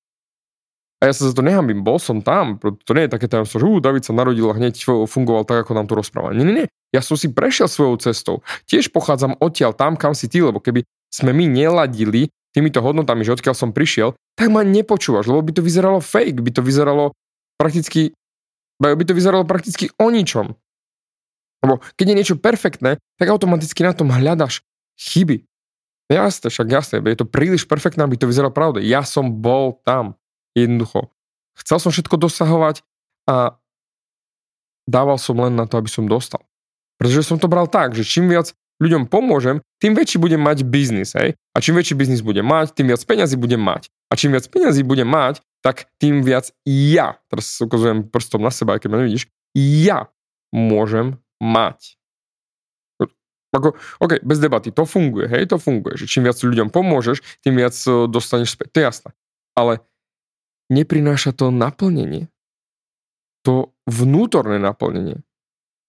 A 0.98 1.06
ja 1.06 1.14
sa 1.14 1.30
za 1.30 1.36
to 1.36 1.44
nehambím, 1.44 1.84
bol 1.84 2.00
som 2.00 2.24
tam, 2.24 2.58
to 2.58 2.92
nie 2.96 3.06
je 3.06 3.14
také 3.14 3.28
tajomstvo, 3.28 3.60
že 3.60 3.68
uh, 3.68 3.78
David 3.78 4.08
sa 4.08 4.16
narodil 4.16 4.48
a 4.48 4.56
hneď 4.56 4.74
fungoval 5.06 5.44
tak, 5.44 5.68
ako 5.68 5.76
nám 5.76 5.86
tu 5.86 5.94
rozprával. 5.94 6.32
Nie, 6.32 6.48
nie, 6.48 6.64
nie, 6.64 6.66
ja 6.90 7.04
som 7.04 7.14
si 7.14 7.28
prešiel 7.30 7.68
svojou 7.68 8.00
cestou. 8.00 8.40
Tiež 8.64 8.88
pochádzam 8.88 9.36
odtiaľ 9.38 9.76
tam, 9.76 10.00
kam 10.00 10.16
si 10.16 10.26
ty, 10.26 10.40
lebo 10.40 10.58
keby 10.64 10.82
sme 11.12 11.36
my 11.36 11.44
neladili 11.46 12.32
týmito 12.56 12.80
hodnotami, 12.80 13.26
že 13.26 13.36
odkiaľ 13.36 13.54
som 13.54 13.70
prišiel, 13.70 14.16
tak 14.34 14.50
ma 14.50 14.66
nepočúvaš, 14.66 15.30
lebo 15.30 15.42
by 15.42 15.52
to 15.54 15.62
vyzeralo 15.62 16.02
fake, 16.02 16.42
by 16.42 16.50
to 16.50 16.62
vyzeralo 16.62 17.14
prakticky, 17.54 18.10
by 18.82 19.04
to 19.06 19.14
vyzeralo 19.14 19.46
prakticky 19.46 19.90
o 19.98 20.10
ničom. 20.10 20.58
Lebo 21.64 21.80
keď 21.96 22.06
je 22.10 22.18
niečo 22.18 22.36
perfektné, 22.36 22.98
tak 23.16 23.26
automaticky 23.30 23.80
na 23.86 23.94
tom 23.96 24.12
hľadaš 24.12 24.66
chyby. 25.00 25.46
Jasne, 26.12 26.52
však 26.52 26.68
jasne, 26.68 26.96
je 27.00 27.16
to 27.16 27.24
príliš 27.24 27.64
perfektné, 27.64 28.04
aby 28.04 28.20
to 28.20 28.28
vyzeralo 28.28 28.52
pravde. 28.52 28.84
Ja 28.84 29.00
som 29.06 29.40
bol 29.40 29.80
tam, 29.88 30.20
jednoducho. 30.52 31.08
Chcel 31.56 31.78
som 31.80 31.90
všetko 31.94 32.20
dosahovať 32.20 32.84
a 33.30 33.56
dával 34.84 35.16
som 35.16 35.38
len 35.40 35.56
na 35.56 35.64
to, 35.64 35.80
aby 35.80 35.88
som 35.88 36.04
dostal. 36.04 36.44
Pretože 37.00 37.24
som 37.24 37.40
to 37.40 37.48
bral 37.48 37.70
tak, 37.70 37.96
že 37.96 38.04
čím 38.04 38.28
viac 38.28 38.52
ľuďom 38.82 39.06
pomôžem, 39.06 39.62
tým 39.78 39.94
väčší 39.94 40.18
budem 40.18 40.42
mať 40.42 40.66
biznis, 40.66 41.14
hej? 41.14 41.38
A 41.54 41.62
čím 41.62 41.78
väčší 41.78 41.94
biznis 41.94 42.24
budem 42.24 42.46
mať, 42.46 42.74
tým 42.74 42.90
viac 42.90 43.02
peňazí 43.06 43.38
budem 43.38 43.62
mať. 43.62 43.92
A 44.10 44.18
čím 44.18 44.34
viac 44.34 44.46
peňazí 44.50 44.82
budem 44.82 45.06
mať, 45.06 45.42
tak 45.62 45.88
tým 46.02 46.26
viac 46.26 46.50
ja, 46.66 47.16
teraz 47.30 47.56
ukazujem 47.62 48.10
prstom 48.10 48.42
na 48.42 48.52
seba, 48.52 48.76
keď 48.76 48.88
ma 48.90 48.96
nevidíš, 49.00 49.30
ja 49.54 50.10
môžem 50.50 51.18
mať. 51.38 51.96
Ako, 53.54 53.78
OK, 54.02 54.18
bez 54.26 54.42
debaty, 54.42 54.74
to 54.74 54.82
funguje, 54.82 55.30
hej, 55.30 55.46
to 55.46 55.62
funguje, 55.62 55.94
že 55.94 56.10
čím 56.10 56.26
viac 56.26 56.34
ľuďom 56.34 56.74
pomôžeš, 56.74 57.22
tým 57.38 57.54
viac 57.54 57.74
e, 57.86 58.10
dostaneš 58.10 58.58
späť, 58.58 58.74
to 58.74 58.76
je 58.82 58.86
jasné. 58.90 59.10
Ale 59.54 59.86
neprináša 60.74 61.30
to 61.30 61.54
naplnenie. 61.54 62.26
To 63.46 63.70
vnútorné 63.86 64.58
naplnenie. 64.58 65.22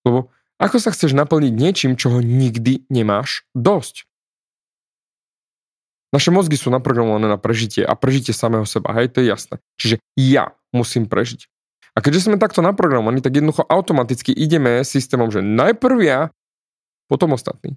Lebo 0.06 0.30
ako 0.56 0.78
sa 0.80 0.90
chceš 0.96 1.12
naplniť 1.12 1.54
niečím, 1.54 2.00
čoho 2.00 2.24
nikdy 2.24 2.88
nemáš 2.88 3.44
dosť? 3.52 4.08
Naše 6.16 6.32
mozgy 6.32 6.56
sú 6.56 6.72
naprogramované 6.72 7.28
na 7.28 7.36
prežitie 7.36 7.84
a 7.84 7.92
prežitie 7.92 8.32
samého 8.32 8.64
seba, 8.64 8.96
hej, 8.96 9.12
to 9.12 9.20
je 9.20 9.28
jasné. 9.28 9.56
Čiže 9.76 9.96
ja 10.16 10.56
musím 10.72 11.12
prežiť. 11.12 11.52
A 11.96 12.00
keďže 12.00 12.32
sme 12.32 12.40
takto 12.40 12.64
naprogramovaní, 12.64 13.20
tak 13.20 13.36
jednoducho 13.36 13.68
automaticky 13.68 14.32
ideme 14.32 14.84
systémom, 14.88 15.28
že 15.28 15.44
najprv 15.44 15.98
ja, 16.04 16.20
potom 17.12 17.36
ostatní. 17.36 17.76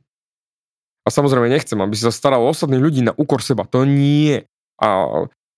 A 1.03 1.11
samozrejme 1.11 1.51
nechcem, 1.51 1.79
aby 1.79 1.95
si 1.99 2.07
sa 2.07 2.15
staral 2.15 2.43
o 2.43 2.51
ostatných 2.51 2.83
ľudí 2.83 3.01
na 3.03 3.15
úkor 3.15 3.41
seba. 3.41 3.67
To 3.71 3.83
nie. 3.83 4.45
A 4.79 4.89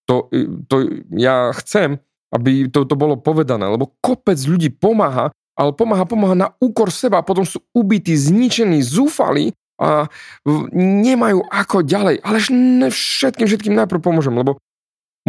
to, 0.08 0.30
to 0.70 0.76
ja 1.16 1.52
chcem, 1.60 1.98
aby 2.30 2.70
to, 2.70 2.86
bolo 2.94 3.18
povedané, 3.18 3.66
lebo 3.66 3.92
kopec 3.98 4.38
ľudí 4.38 4.70
pomáha 4.70 5.34
ale 5.60 5.76
pomáha, 5.76 6.08
pomáha 6.08 6.32
na 6.32 6.48
úkor 6.56 6.88
seba 6.88 7.20
potom 7.20 7.44
sú 7.44 7.60
ubití, 7.76 8.16
zničení, 8.16 8.80
zúfali 8.80 9.52
a 9.76 10.08
nemajú 10.72 11.44
ako 11.52 11.84
ďalej. 11.84 12.24
Ale 12.24 12.40
všetkým, 12.88 13.44
všetkým 13.44 13.76
najprv 13.76 14.00
pomôžem, 14.00 14.32
lebo 14.32 14.56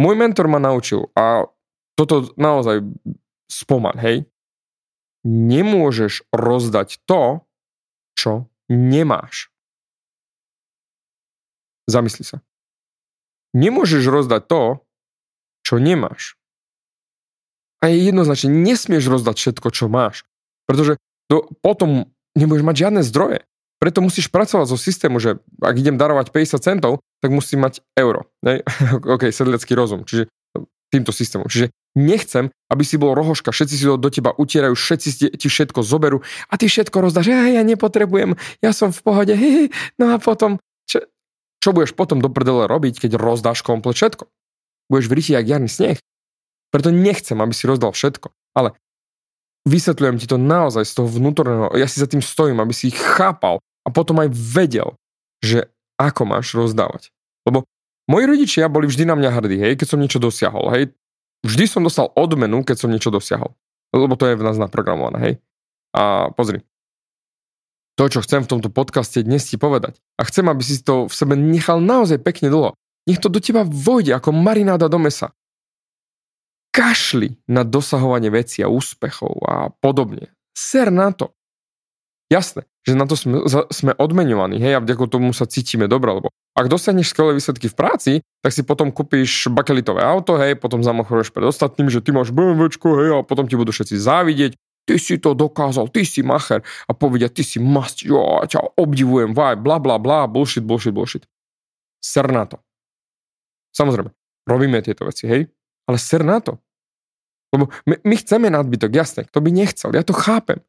môj 0.00 0.16
mentor 0.16 0.48
ma 0.48 0.56
naučil 0.56 1.12
a 1.12 1.44
toto 1.92 2.32
naozaj 2.40 2.80
spomal, 3.52 3.92
hej. 4.00 4.24
Nemôžeš 5.28 6.24
rozdať 6.32 7.04
to, 7.04 7.44
čo 8.16 8.48
nemáš. 8.72 9.52
Zamysli 11.84 12.24
sa. 12.24 12.40
Nemôžeš 13.52 14.08
rozdať 14.08 14.48
to, 14.48 14.62
čo 15.60 15.76
nemáš. 15.76 16.40
A 17.82 17.90
je 17.90 18.08
jednoznačne, 18.08 18.48
nesmieš 18.48 19.10
rozdať 19.10 19.36
všetko, 19.36 19.68
čo 19.74 19.90
máš. 19.90 20.22
Pretože 20.70 21.02
to 21.26 21.50
potom 21.60 22.06
nebudeš 22.38 22.62
mať 22.62 22.76
žiadne 22.78 23.02
zdroje. 23.02 23.42
Preto 23.82 23.98
musíš 23.98 24.30
pracovať 24.30 24.70
so 24.70 24.78
systému, 24.78 25.18
že 25.18 25.42
ak 25.58 25.74
idem 25.74 25.98
darovať 25.98 26.30
50 26.30 26.62
centov, 26.62 27.02
tak 27.18 27.34
musím 27.34 27.66
mať 27.66 27.82
euro. 27.98 28.30
Ne? 28.46 28.62
OK, 29.14 29.34
sedlecký 29.34 29.74
rozum. 29.74 30.06
Čiže 30.06 30.30
týmto 30.92 31.10
systémom. 31.10 31.48
Čiže 31.48 31.72
nechcem, 31.96 32.52
aby 32.68 32.84
si 32.84 33.00
bol 33.00 33.16
rohoška, 33.16 33.48
všetci 33.48 33.74
si 33.80 33.84
to 33.88 33.96
do 33.96 34.12
teba 34.12 34.36
utierajú, 34.36 34.76
všetci 34.76 35.32
ti 35.40 35.48
všetko 35.48 35.80
zoberú 35.80 36.20
a 36.52 36.54
ty 36.60 36.68
všetko 36.68 36.92
rozdáš, 37.00 37.32
ja, 37.32 37.48
ja 37.48 37.64
nepotrebujem, 37.64 38.36
ja 38.60 38.76
som 38.76 38.92
v 38.92 39.00
pohode, 39.00 39.32
hi, 39.32 39.72
no 39.96 40.12
a 40.12 40.20
potom, 40.20 40.60
čo, 40.84 41.00
čo 41.64 41.72
budeš 41.72 41.96
potom 41.96 42.20
do 42.20 42.28
prdele 42.28 42.68
robiť, 42.68 43.08
keď 43.08 43.16
rozdáš 43.16 43.64
komplet 43.64 43.96
všetko? 43.96 44.28
Budeš 44.92 45.08
v 45.08 45.16
jak 45.32 45.48
jarný 45.48 45.72
sneh. 45.72 45.96
Preto 46.72 46.88
nechcem, 46.88 47.36
aby 47.36 47.52
si 47.52 47.68
rozdal 47.68 47.92
všetko. 47.92 48.32
Ale 48.56 48.72
vysvetľujem 49.68 50.16
ti 50.16 50.26
to 50.26 50.40
naozaj 50.40 50.88
z 50.88 50.92
toho 50.96 51.08
vnútorného, 51.08 51.68
ja 51.76 51.84
si 51.84 52.00
za 52.00 52.08
tým 52.08 52.24
stojím, 52.24 52.58
aby 52.64 52.72
si 52.72 52.88
ich 52.88 52.98
chápal 52.98 53.60
a 53.84 53.88
potom 53.92 54.18
aj 54.24 54.32
vedel, 54.32 54.96
že 55.44 55.68
ako 56.00 56.24
máš 56.24 56.56
rozdávať. 56.56 57.12
Lebo 57.44 57.68
moji 58.08 58.24
rodičia 58.24 58.72
boli 58.72 58.88
vždy 58.88 59.04
na 59.04 59.14
mňa 59.14 59.30
hrdí, 59.30 59.56
hej, 59.60 59.74
keď 59.76 59.86
som 59.86 60.00
niečo 60.00 60.18
dosiahol, 60.18 60.72
hej. 60.72 60.90
Vždy 61.44 61.64
som 61.68 61.84
dostal 61.84 62.08
odmenu, 62.16 62.64
keď 62.64 62.86
som 62.86 62.90
niečo 62.90 63.12
dosiahol. 63.12 63.52
Lebo 63.92 64.16
to 64.16 64.24
je 64.30 64.38
v 64.38 64.46
nás 64.46 64.56
naprogramované, 64.56 65.18
hej. 65.20 65.34
A 65.92 66.32
pozri, 66.32 66.64
to, 68.00 68.08
čo 68.08 68.24
chcem 68.24 68.40
v 68.40 68.48
tomto 68.48 68.72
podcaste 68.72 69.20
dnes 69.20 69.44
ti 69.44 69.60
povedať. 69.60 70.00
A 70.16 70.24
chcem, 70.24 70.48
aby 70.48 70.64
si 70.64 70.80
to 70.80 71.06
v 71.06 71.14
sebe 71.14 71.36
nechal 71.36 71.78
naozaj 71.84 72.24
pekne 72.24 72.48
dlho. 72.48 72.72
Nech 73.04 73.20
to 73.20 73.28
do 73.28 73.42
teba 73.42 73.66
vojde 73.66 74.16
ako 74.16 74.32
marináda 74.32 74.88
do 74.88 74.96
mesa 74.96 75.34
kašli 76.72 77.36
na 77.46 77.62
dosahovanie 77.62 78.32
veci 78.32 78.64
a 78.64 78.72
úspechov 78.72 79.44
a 79.44 79.54
podobne. 79.70 80.32
Ser 80.56 80.88
na 80.88 81.12
to. 81.12 81.36
Jasné, 82.32 82.64
že 82.88 82.96
na 82.96 83.04
to 83.04 83.12
sme, 83.12 83.44
sme 83.68 83.92
odmenovaní, 83.92 84.56
hej, 84.56 84.80
a 84.80 84.80
vďako 84.80 85.04
tomu 85.04 85.28
sa 85.36 85.44
cítime 85.44 85.84
dobre, 85.84 86.16
lebo 86.16 86.32
ak 86.56 86.64
dosiahneš 86.64 87.12
skvelé 87.12 87.36
výsledky 87.36 87.68
v 87.68 87.76
práci, 87.76 88.12
tak 88.40 88.56
si 88.56 88.64
potom 88.64 88.88
kúpiš 88.88 89.52
bakelitové 89.52 90.00
auto, 90.00 90.40
hej, 90.40 90.56
potom 90.56 90.80
zamochuješ 90.80 91.28
pred 91.28 91.44
ostatnými, 91.44 91.92
že 91.92 92.00
ty 92.00 92.08
máš 92.08 92.32
BMWčko, 92.32 92.88
hej, 93.04 93.08
a 93.12 93.16
potom 93.20 93.44
ti 93.44 93.52
budú 93.52 93.68
všetci 93.68 94.00
závidieť, 94.00 94.56
ty 94.88 94.94
si 94.96 95.20
to 95.20 95.36
dokázal, 95.36 95.92
ty 95.92 96.08
si 96.08 96.24
macher 96.24 96.64
a 96.88 96.96
povedia, 96.96 97.28
ty 97.28 97.44
si 97.44 97.60
must, 97.60 98.00
jo, 98.00 98.40
ťa 98.48 98.80
obdivujem, 98.80 99.36
vaj, 99.36 99.60
bla 99.60 99.76
bla 99.76 100.00
bla, 100.00 100.24
bullshit, 100.24 100.64
bullshit, 100.64 100.96
bullshit. 100.96 101.28
Ser 102.00 102.32
na 102.32 102.48
to. 102.48 102.56
Samozrejme, 103.76 104.08
robíme 104.48 104.80
tieto 104.80 105.04
veci, 105.04 105.28
hej, 105.28 105.52
ale 105.92 106.00
ser 106.00 106.24
na 106.24 106.40
to. 106.40 106.56
Lebo 107.52 107.68
my, 107.84 108.00
my 108.00 108.14
chceme 108.16 108.48
nadbytok, 108.48 108.90
jasne, 108.96 109.28
kto 109.28 109.44
by 109.44 109.52
nechcel, 109.52 109.92
ja 109.92 110.00
to 110.00 110.16
chápem. 110.16 110.64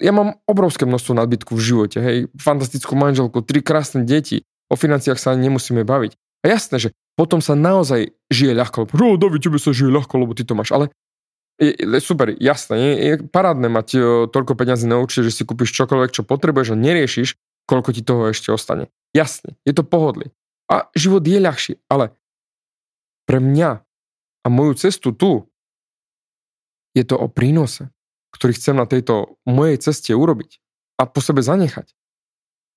Ja 0.00 0.16
mám 0.16 0.40
obrovské 0.48 0.88
množstvo 0.88 1.12
nadbytku 1.12 1.52
v 1.52 1.60
živote, 1.60 1.98
hej, 2.00 2.16
fantastickú 2.40 2.96
manželku, 2.96 3.44
tri 3.44 3.60
krásne 3.60 4.08
deti, 4.08 4.48
o 4.72 4.78
financiách 4.78 5.20
sa 5.20 5.36
ani 5.36 5.52
nemusíme 5.52 5.84
baviť. 5.84 6.16
A 6.42 6.56
jasné, 6.56 6.80
že 6.80 6.88
potom 7.20 7.44
sa 7.44 7.52
naozaj 7.52 8.16
žije 8.32 8.56
ľahko, 8.56 8.88
lebo 8.88 9.14
oh, 9.14 9.20
David, 9.20 9.44
tebe 9.44 9.60
sa 9.60 9.76
žije 9.76 9.92
ľahko, 9.92 10.16
lebo 10.16 10.32
ty 10.32 10.48
to 10.48 10.56
máš, 10.56 10.72
ale 10.72 10.88
je, 11.60 11.76
super, 12.00 12.32
jasné, 12.40 12.74
je, 12.80 12.92
je 12.96 13.14
parádne 13.28 13.68
mať 13.68 13.88
o, 14.00 14.00
toľko 14.26 14.56
peňazí 14.56 14.88
na 14.88 14.98
účte, 14.98 15.20
že 15.20 15.30
si 15.30 15.44
kúpiš 15.44 15.76
čokoľvek, 15.76 16.10
čo 16.16 16.24
potrebuješ 16.24 16.72
a 16.72 16.80
neriešiš, 16.80 17.36
koľko 17.68 17.92
ti 17.92 18.02
toho 18.02 18.32
ešte 18.32 18.48
ostane. 18.50 18.88
Jasne, 19.12 19.54
je 19.68 19.76
to 19.76 19.84
pohodlie. 19.84 20.32
A 20.72 20.88
život 20.96 21.22
je 21.22 21.38
ľahší, 21.38 21.72
ale 21.92 22.16
pre 23.28 23.38
mňa 23.38 23.84
a 24.42 24.46
moju 24.50 24.74
cestu 24.74 25.14
tu 25.14 25.46
je 26.92 27.04
to 27.06 27.16
o 27.16 27.30
prínose, 27.30 27.88
ktorý 28.34 28.52
chcem 28.58 28.76
na 28.76 28.84
tejto 28.84 29.40
mojej 29.48 29.80
ceste 29.80 30.12
urobiť 30.12 30.60
a 31.00 31.08
po 31.08 31.24
sebe 31.24 31.40
zanechať. 31.40 31.94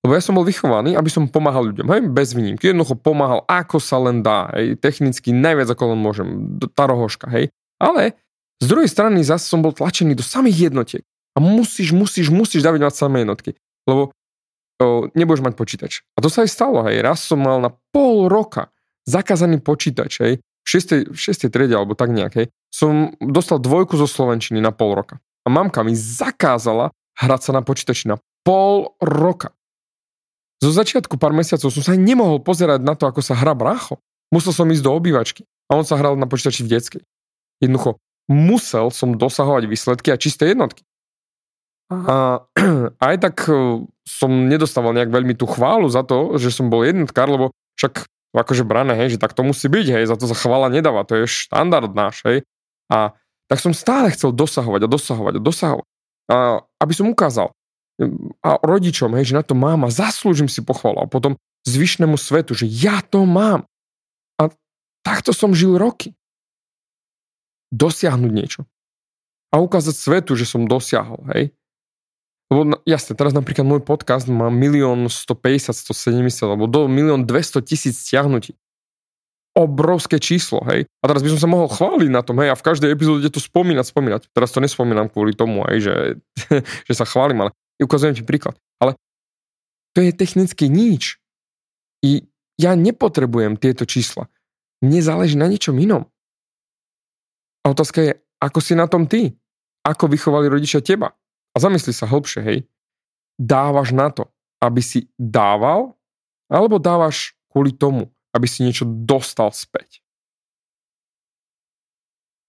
Lebo 0.06 0.14
ja 0.14 0.22
som 0.22 0.38
bol 0.38 0.46
vychovaný, 0.46 0.94
aby 0.94 1.10
som 1.10 1.26
pomáhal 1.26 1.74
ľuďom, 1.74 1.86
hej, 1.90 2.00
bez 2.14 2.30
výnimky. 2.30 2.70
Jednoducho 2.70 2.94
pomáhal, 2.94 3.42
ako 3.50 3.82
sa 3.82 3.98
len 3.98 4.22
dá, 4.22 4.46
hej, 4.54 4.78
technicky 4.78 5.34
najviac 5.34 5.66
ako 5.74 5.92
len 5.92 5.98
môžem, 5.98 6.28
tá 6.78 6.86
rohoška, 6.86 7.26
hej. 7.34 7.50
Ale 7.82 8.14
z 8.62 8.66
druhej 8.70 8.86
strany 8.86 9.26
zase 9.26 9.50
som 9.50 9.60
bol 9.60 9.74
tlačený 9.74 10.14
do 10.14 10.22
samých 10.22 10.70
jednotiek. 10.70 11.04
A 11.36 11.42
musíš, 11.42 11.90
musíš, 11.92 12.30
musíš 12.30 12.64
dávať 12.64 12.86
mať 12.86 12.94
samé 12.96 13.26
jednotky. 13.26 13.58
Lebo 13.84 14.14
o, 14.80 15.10
nebudeš 15.12 15.42
mať 15.44 15.54
počítač. 15.58 15.92
A 16.16 16.22
to 16.22 16.30
sa 16.30 16.46
aj 16.46 16.54
stalo, 16.54 16.86
hej. 16.86 17.02
Raz 17.02 17.26
som 17.26 17.42
mal 17.42 17.58
na 17.58 17.74
pol 17.90 18.30
roka 18.30 18.70
zakázaný 19.10 19.58
počítač, 19.58 20.22
hej 20.22 20.34
v 20.66 20.68
6. 20.68 21.14
6. 21.14 21.46
triede 21.46 21.78
alebo 21.78 21.94
tak 21.94 22.10
nejakej, 22.10 22.50
som 22.74 23.14
dostal 23.22 23.62
dvojku 23.62 23.94
zo 23.94 24.10
Slovenčiny 24.10 24.58
na 24.58 24.74
pol 24.74 24.98
roka. 24.98 25.22
A 25.46 25.48
mamka 25.48 25.86
mi 25.86 25.94
zakázala 25.94 26.90
hrať 27.14 27.40
sa 27.40 27.50
na 27.54 27.62
počítači 27.62 28.10
na 28.10 28.18
pol 28.42 28.98
roka. 28.98 29.54
Zo 30.58 30.74
začiatku 30.74 31.22
pár 31.22 31.30
mesiacov 31.30 31.70
som 31.70 31.82
sa 31.84 31.94
nemohol 31.94 32.42
pozerať 32.42 32.82
na 32.82 32.98
to, 32.98 33.06
ako 33.06 33.22
sa 33.22 33.38
hrá 33.38 33.54
brácho. 33.54 34.02
Musel 34.34 34.50
som 34.50 34.66
ísť 34.66 34.82
do 34.82 34.90
obývačky 34.90 35.46
a 35.70 35.78
on 35.78 35.86
sa 35.86 35.94
hral 35.94 36.18
na 36.18 36.26
počítači 36.26 36.66
v 36.66 36.72
detskej. 36.74 37.02
Jednoducho, 37.62 38.02
musel 38.26 38.90
som 38.90 39.14
dosahovať 39.14 39.70
výsledky 39.70 40.10
a 40.10 40.18
čisté 40.18 40.50
jednotky. 40.50 40.82
A 41.86 42.42
aj 43.06 43.16
tak 43.22 43.36
e, 43.46 43.86
som 44.02 44.30
nedostával 44.50 44.90
nejak 44.90 45.14
veľmi 45.14 45.38
tú 45.38 45.46
chválu 45.46 45.86
za 45.86 46.02
to, 46.02 46.34
že 46.34 46.50
som 46.50 46.66
bol 46.66 46.82
jednotkár, 46.82 47.30
lebo 47.30 47.54
však 47.78 48.10
akože 48.36 48.68
brané, 48.68 48.94
hej, 48.94 49.16
že 49.16 49.22
tak 49.22 49.32
to 49.32 49.42
musí 49.42 49.66
byť, 49.66 49.86
hej, 49.96 50.04
za 50.08 50.16
to 50.20 50.28
sa 50.28 50.36
chvala 50.36 50.68
nedáva, 50.68 51.08
to 51.08 51.24
je 51.24 51.24
štandard 51.24 51.90
náš, 51.96 52.20
hej. 52.28 52.44
A 52.92 53.16
tak 53.48 53.58
som 53.62 53.72
stále 53.72 54.12
chcel 54.12 54.34
dosahovať 54.34 54.86
a 54.86 54.88
dosahovať 54.88 55.34
a 55.38 55.40
dosahovať. 55.42 55.86
A, 56.26 56.36
aby 56.82 56.92
som 56.92 57.08
ukázal 57.08 57.54
a 58.44 58.60
rodičom, 58.60 59.16
hej, 59.16 59.32
že 59.32 59.38
na 59.38 59.44
to 59.44 59.56
mám 59.56 59.88
a 59.88 59.92
zaslúžim 59.92 60.52
si 60.52 60.60
pochvalu 60.60 61.00
a 61.00 61.08
potom 61.08 61.40
zvyšnému 61.64 62.20
svetu, 62.20 62.52
že 62.52 62.68
ja 62.68 63.00
to 63.00 63.24
mám. 63.24 63.64
A 64.36 64.52
takto 65.00 65.32
som 65.32 65.56
žil 65.56 65.80
roky. 65.80 66.12
Dosiahnuť 67.72 68.32
niečo. 68.32 68.60
A 69.50 69.64
ukázať 69.64 69.96
svetu, 69.96 70.36
že 70.36 70.44
som 70.44 70.68
dosiahol, 70.68 71.24
hej. 71.32 71.56
Lebo 72.46 72.78
jasne, 72.86 73.18
teraz 73.18 73.34
napríklad 73.34 73.66
môj 73.66 73.82
podcast 73.82 74.30
má 74.30 74.46
milión 74.54 75.10
150, 75.10 75.74
170, 75.74 76.46
alebo 76.46 76.70
do 76.70 76.86
milión 76.86 77.26
200 77.26 77.58
tisíc 77.66 78.06
stiahnutí. 78.06 78.54
Obrovské 79.56 80.22
číslo, 80.22 80.62
hej. 80.70 80.86
A 81.02 81.04
teraz 81.10 81.26
by 81.26 81.32
som 81.34 81.40
sa 81.42 81.48
mohol 81.50 81.66
chváliť 81.66 82.10
na 82.12 82.22
tom, 82.22 82.38
hej, 82.38 82.54
a 82.54 82.58
v 82.58 82.66
každej 82.66 82.92
epizóde 82.92 83.26
to 83.32 83.42
spomínať, 83.42 83.90
spomínať. 83.90 84.22
Teraz 84.30 84.54
to 84.54 84.62
nespomínam 84.62 85.10
kvôli 85.10 85.34
tomu, 85.34 85.66
hej, 85.66 85.90
že, 85.90 85.94
že 86.88 86.94
sa 86.94 87.02
chválim, 87.02 87.42
ale 87.42 87.50
ukazujem 87.82 88.14
ti 88.14 88.22
príklad. 88.22 88.54
Ale 88.78 88.94
to 89.96 90.04
je 90.04 90.14
technicky 90.14 90.70
nič. 90.70 91.18
I 92.06 92.30
ja 92.60 92.78
nepotrebujem 92.78 93.58
tieto 93.58 93.88
čísla. 93.88 94.30
Mne 94.84 95.00
záleží 95.02 95.34
na 95.34 95.50
niečom 95.50 95.74
inom. 95.74 96.06
A 97.66 97.74
otázka 97.74 97.98
je, 98.06 98.12
ako 98.38 98.58
si 98.62 98.78
na 98.78 98.86
tom 98.86 99.10
ty? 99.10 99.34
Ako 99.82 100.06
vychovali 100.06 100.46
rodičia 100.46 100.78
teba? 100.78 101.16
A 101.56 101.60
zamysli 101.60 101.96
sa 101.96 102.04
hlbšie, 102.04 102.44
hej. 102.44 102.58
Dávaš 103.40 103.96
na 103.96 104.12
to, 104.12 104.28
aby 104.60 104.84
si 104.84 105.08
dával, 105.16 105.96
alebo 106.52 106.76
dávaš 106.76 107.32
kvôli 107.48 107.72
tomu, 107.72 108.12
aby 108.36 108.44
si 108.44 108.60
niečo 108.60 108.84
dostal 108.84 109.48
späť. 109.56 110.04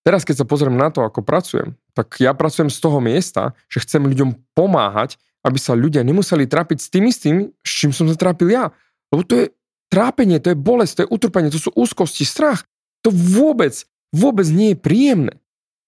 Teraz, 0.04 0.24
keď 0.24 0.44
sa 0.44 0.46
pozriem 0.48 0.76
na 0.76 0.92
to, 0.92 1.04
ako 1.04 1.24
pracujem, 1.24 1.76
tak 1.92 2.20
ja 2.24 2.32
pracujem 2.32 2.72
z 2.72 2.80
toho 2.80 3.00
miesta, 3.04 3.56
že 3.68 3.84
chcem 3.84 4.04
ľuďom 4.08 4.56
pomáhať, 4.56 5.20
aby 5.44 5.60
sa 5.60 5.76
ľudia 5.76 6.04
nemuseli 6.04 6.48
trápiť 6.48 6.80
s 6.80 6.92
tým 6.92 7.12
istým, 7.12 7.36
s 7.64 7.72
čím 7.72 7.92
som 7.92 8.08
sa 8.08 8.16
trápil 8.16 8.52
ja. 8.52 8.72
Lebo 9.12 9.24
to 9.28 9.36
je 9.36 9.46
trápenie, 9.92 10.40
to 10.40 10.52
je 10.52 10.60
bolesť, 10.60 10.92
to 10.96 11.04
je 11.04 11.12
utrpenie, 11.12 11.52
to 11.52 11.60
sú 11.60 11.72
úzkosti, 11.76 12.24
strach. 12.24 12.64
To 13.04 13.12
vôbec, 13.12 13.76
vôbec 14.16 14.48
nie 14.48 14.76
je 14.76 14.80
príjemné. 14.80 15.36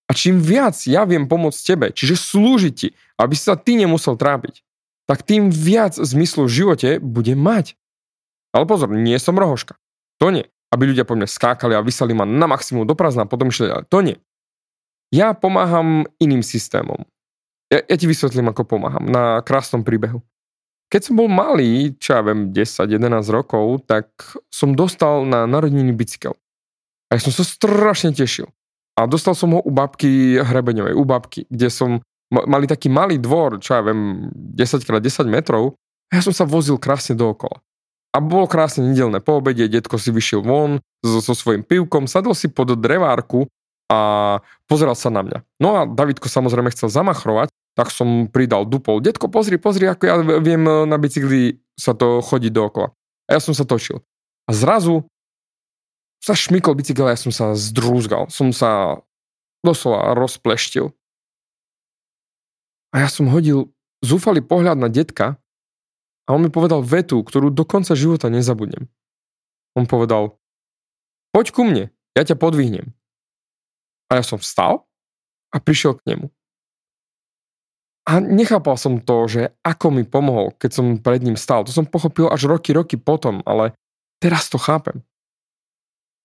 A 0.09 0.15
čím 0.17 0.41
viac 0.41 0.75
ja 0.83 1.05
viem 1.05 1.29
pomôcť 1.29 1.59
tebe, 1.63 1.87
čiže 1.95 2.17
slúžiť 2.17 2.73
ti, 2.73 2.89
aby 3.19 3.35
sa 3.35 3.59
ty 3.59 3.75
nemusel 3.75 4.15
trápiť, 4.15 4.63
tak 5.05 5.27
tým 5.27 5.51
viac 5.51 5.99
zmyslu 5.99 6.47
v 6.47 6.55
živote 6.63 6.89
bude 7.03 7.35
mať. 7.35 7.75
Ale 8.55 8.63
pozor, 8.63 8.89
nie 8.95 9.19
som 9.19 9.35
rohoška. 9.35 9.75
To 10.23 10.31
nie 10.31 10.47
aby 10.69 10.93
ľudia 10.93 11.05
po 11.05 11.17
mne 11.17 11.25
skákali 11.25 11.73
a 11.73 11.85
vysali 11.85 12.13
ma 12.13 12.29
na 12.29 12.45
maximum 12.45 12.85
do 12.85 12.93
prázdna 12.93 13.25
a 13.25 13.29
potom 13.29 13.49
išli, 13.49 13.73
to 13.89 14.05
nie. 14.05 14.17
Ja 15.09 15.33
pomáham 15.33 16.05
iným 16.21 16.45
systémom. 16.45 17.09
Ja, 17.73 17.81
ja 17.81 17.95
ti 17.97 18.05
vysvetlím, 18.05 18.53
ako 18.53 18.77
pomáham 18.77 19.09
na 19.09 19.41
krásnom 19.41 19.81
príbehu. 19.81 20.21
Keď 20.89 21.09
som 21.09 21.17
bol 21.17 21.29
malý, 21.29 21.93
čo 22.01 22.17
ja 22.17 22.21
viem, 22.25 22.49
10-11 22.49 23.21
rokov, 23.29 23.85
tak 23.85 24.09
som 24.49 24.73
dostal 24.73 25.25
na 25.25 25.45
narodeniny 25.45 25.93
bicykel. 25.93 26.33
A 27.09 27.17
ja 27.17 27.21
som 27.21 27.33
sa 27.33 27.45
strašne 27.45 28.13
tešil. 28.13 28.49
A 28.97 29.05
dostal 29.05 29.33
som 29.33 29.53
ho 29.53 29.61
u 29.61 29.71
babky 29.73 30.41
Hrebeňovej, 30.41 30.97
u 30.97 31.05
babky, 31.05 31.45
kde 31.49 31.69
som, 31.69 31.89
mali 32.29 32.65
taký 32.69 32.87
malý 32.89 33.17
dvor, 33.17 33.57
čo 33.61 33.77
ja 33.77 33.81
viem, 33.81 34.29
10x10 34.33 35.25
metrov, 35.29 35.77
a 36.09 36.17
ja 36.17 36.21
som 36.25 36.33
sa 36.33 36.45
vozil 36.45 36.77
krásne 36.81 37.13
dookola. 37.13 37.61
A 38.09 38.17
bolo 38.17 38.49
krásne 38.49 38.89
nedelné 38.89 39.21
po 39.21 39.37
obede, 39.37 39.69
detko 39.69 40.01
si 40.01 40.09
vyšiel 40.09 40.41
von 40.41 40.81
so, 41.05 41.21
so 41.21 41.37
svojím 41.37 41.61
pivkom, 41.61 42.09
sadol 42.09 42.33
si 42.33 42.49
pod 42.49 42.73
drevárku 42.73 43.45
a 43.89 43.99
pozeral 44.65 44.97
sa 44.97 45.13
na 45.13 45.21
mňa. 45.21 45.39
No 45.61 45.69
a 45.77 45.81
Davidko 45.85 46.25
samozrejme 46.25 46.73
chcel 46.73 46.89
zamachrovať, 46.89 47.53
tak 47.77 47.93
som 47.93 48.25
pridal 48.25 48.65
dupol. 48.65 48.97
Detko, 49.01 49.29
pozri, 49.29 49.61
pozri, 49.61 49.85
ako 49.85 50.03
ja 50.09 50.15
viem 50.41 50.65
na 50.65 50.97
bicykli 50.97 51.61
sa 51.77 51.93
to 51.93 52.21
chodiť 52.25 52.51
dookola. 52.51 52.89
A 53.29 53.37
ja 53.37 53.39
som 53.41 53.53
sa 53.53 53.63
točil. 53.63 54.01
A 54.49 54.51
zrazu 54.51 55.05
sa 56.19 56.33
šmykol 56.33 56.75
bicykel 56.75 57.07
a 57.07 57.13
ja 57.13 57.19
som 57.21 57.31
sa 57.31 57.53
zdrúzgal. 57.55 58.27
Som 58.33 58.51
sa 58.51 58.99
doslova 59.61 60.17
rozpleštil. 60.17 60.91
A 62.89 63.05
ja 63.05 63.09
som 63.09 63.29
hodil 63.29 63.69
zúfalý 64.01 64.41
pohľad 64.41 64.79
na 64.79 64.89
detka 64.89 65.37
a 66.25 66.29
on 66.33 66.45
mi 66.45 66.49
povedal 66.53 66.85
vetu, 66.85 67.21
ktorú 67.21 67.53
do 67.53 67.65
konca 67.65 67.93
života 67.93 68.29
nezabudnem. 68.29 68.89
On 69.77 69.85
povedal, 69.85 70.37
poď 71.33 71.45
ku 71.53 71.61
mne, 71.65 71.93
ja 72.17 72.23
ťa 72.25 72.37
podvihnem. 72.37 72.93
A 74.09 74.21
ja 74.21 74.23
som 74.25 74.41
vstal 74.41 74.89
a 75.53 75.57
prišiel 75.61 75.97
k 76.01 76.05
nemu. 76.13 76.27
A 78.09 78.17
nechápal 78.17 78.73
som 78.73 78.97
to, 78.97 79.29
že 79.29 79.53
ako 79.61 79.93
mi 79.93 80.01
pomohol, 80.01 80.57
keď 80.57 80.71
som 80.73 80.97
pred 80.97 81.21
ním 81.21 81.37
stal. 81.37 81.61
To 81.61 81.69
som 81.69 81.85
pochopil 81.85 82.25
až 82.25 82.49
roky, 82.49 82.73
roky 82.73 82.97
potom, 82.97 83.45
ale 83.45 83.77
teraz 84.17 84.49
to 84.49 84.57
chápem. 84.57 85.05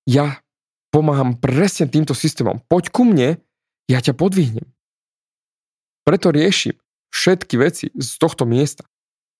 Ja 0.08 0.40
pomáham 0.88 1.36
presne 1.36 1.84
týmto 1.84 2.16
systémom. 2.16 2.64
Poď 2.72 2.88
ku 2.88 3.04
mne, 3.04 3.36
ja 3.84 4.00
ťa 4.00 4.16
podvihnem. 4.16 4.73
Preto 6.04 6.28
riešim 6.30 6.76
všetky 7.10 7.54
veci 7.56 7.88
z 7.96 8.10
tohto 8.20 8.44
miesta 8.44 8.84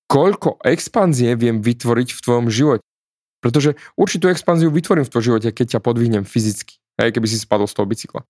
koľko 0.09 0.61
expanzie 0.63 1.33
viem 1.35 1.65
vytvoriť 1.65 2.09
v 2.13 2.23
tvojom 2.23 2.47
živote. 2.53 2.85
Pretože 3.41 3.77
určitú 3.99 4.33
expanziu 4.33 4.73
vytvorím 4.73 5.05
v 5.05 5.13
tvojom 5.13 5.27
živote, 5.35 5.49
keď 5.53 5.77
ťa 5.77 5.85
podvihnem 5.85 6.25
fyzicky, 6.25 6.81
aj 6.97 7.13
keby 7.13 7.27
si 7.29 7.43
spadol 7.43 7.69
z 7.69 7.77
toho 7.77 7.89
bicykla. 7.89 8.23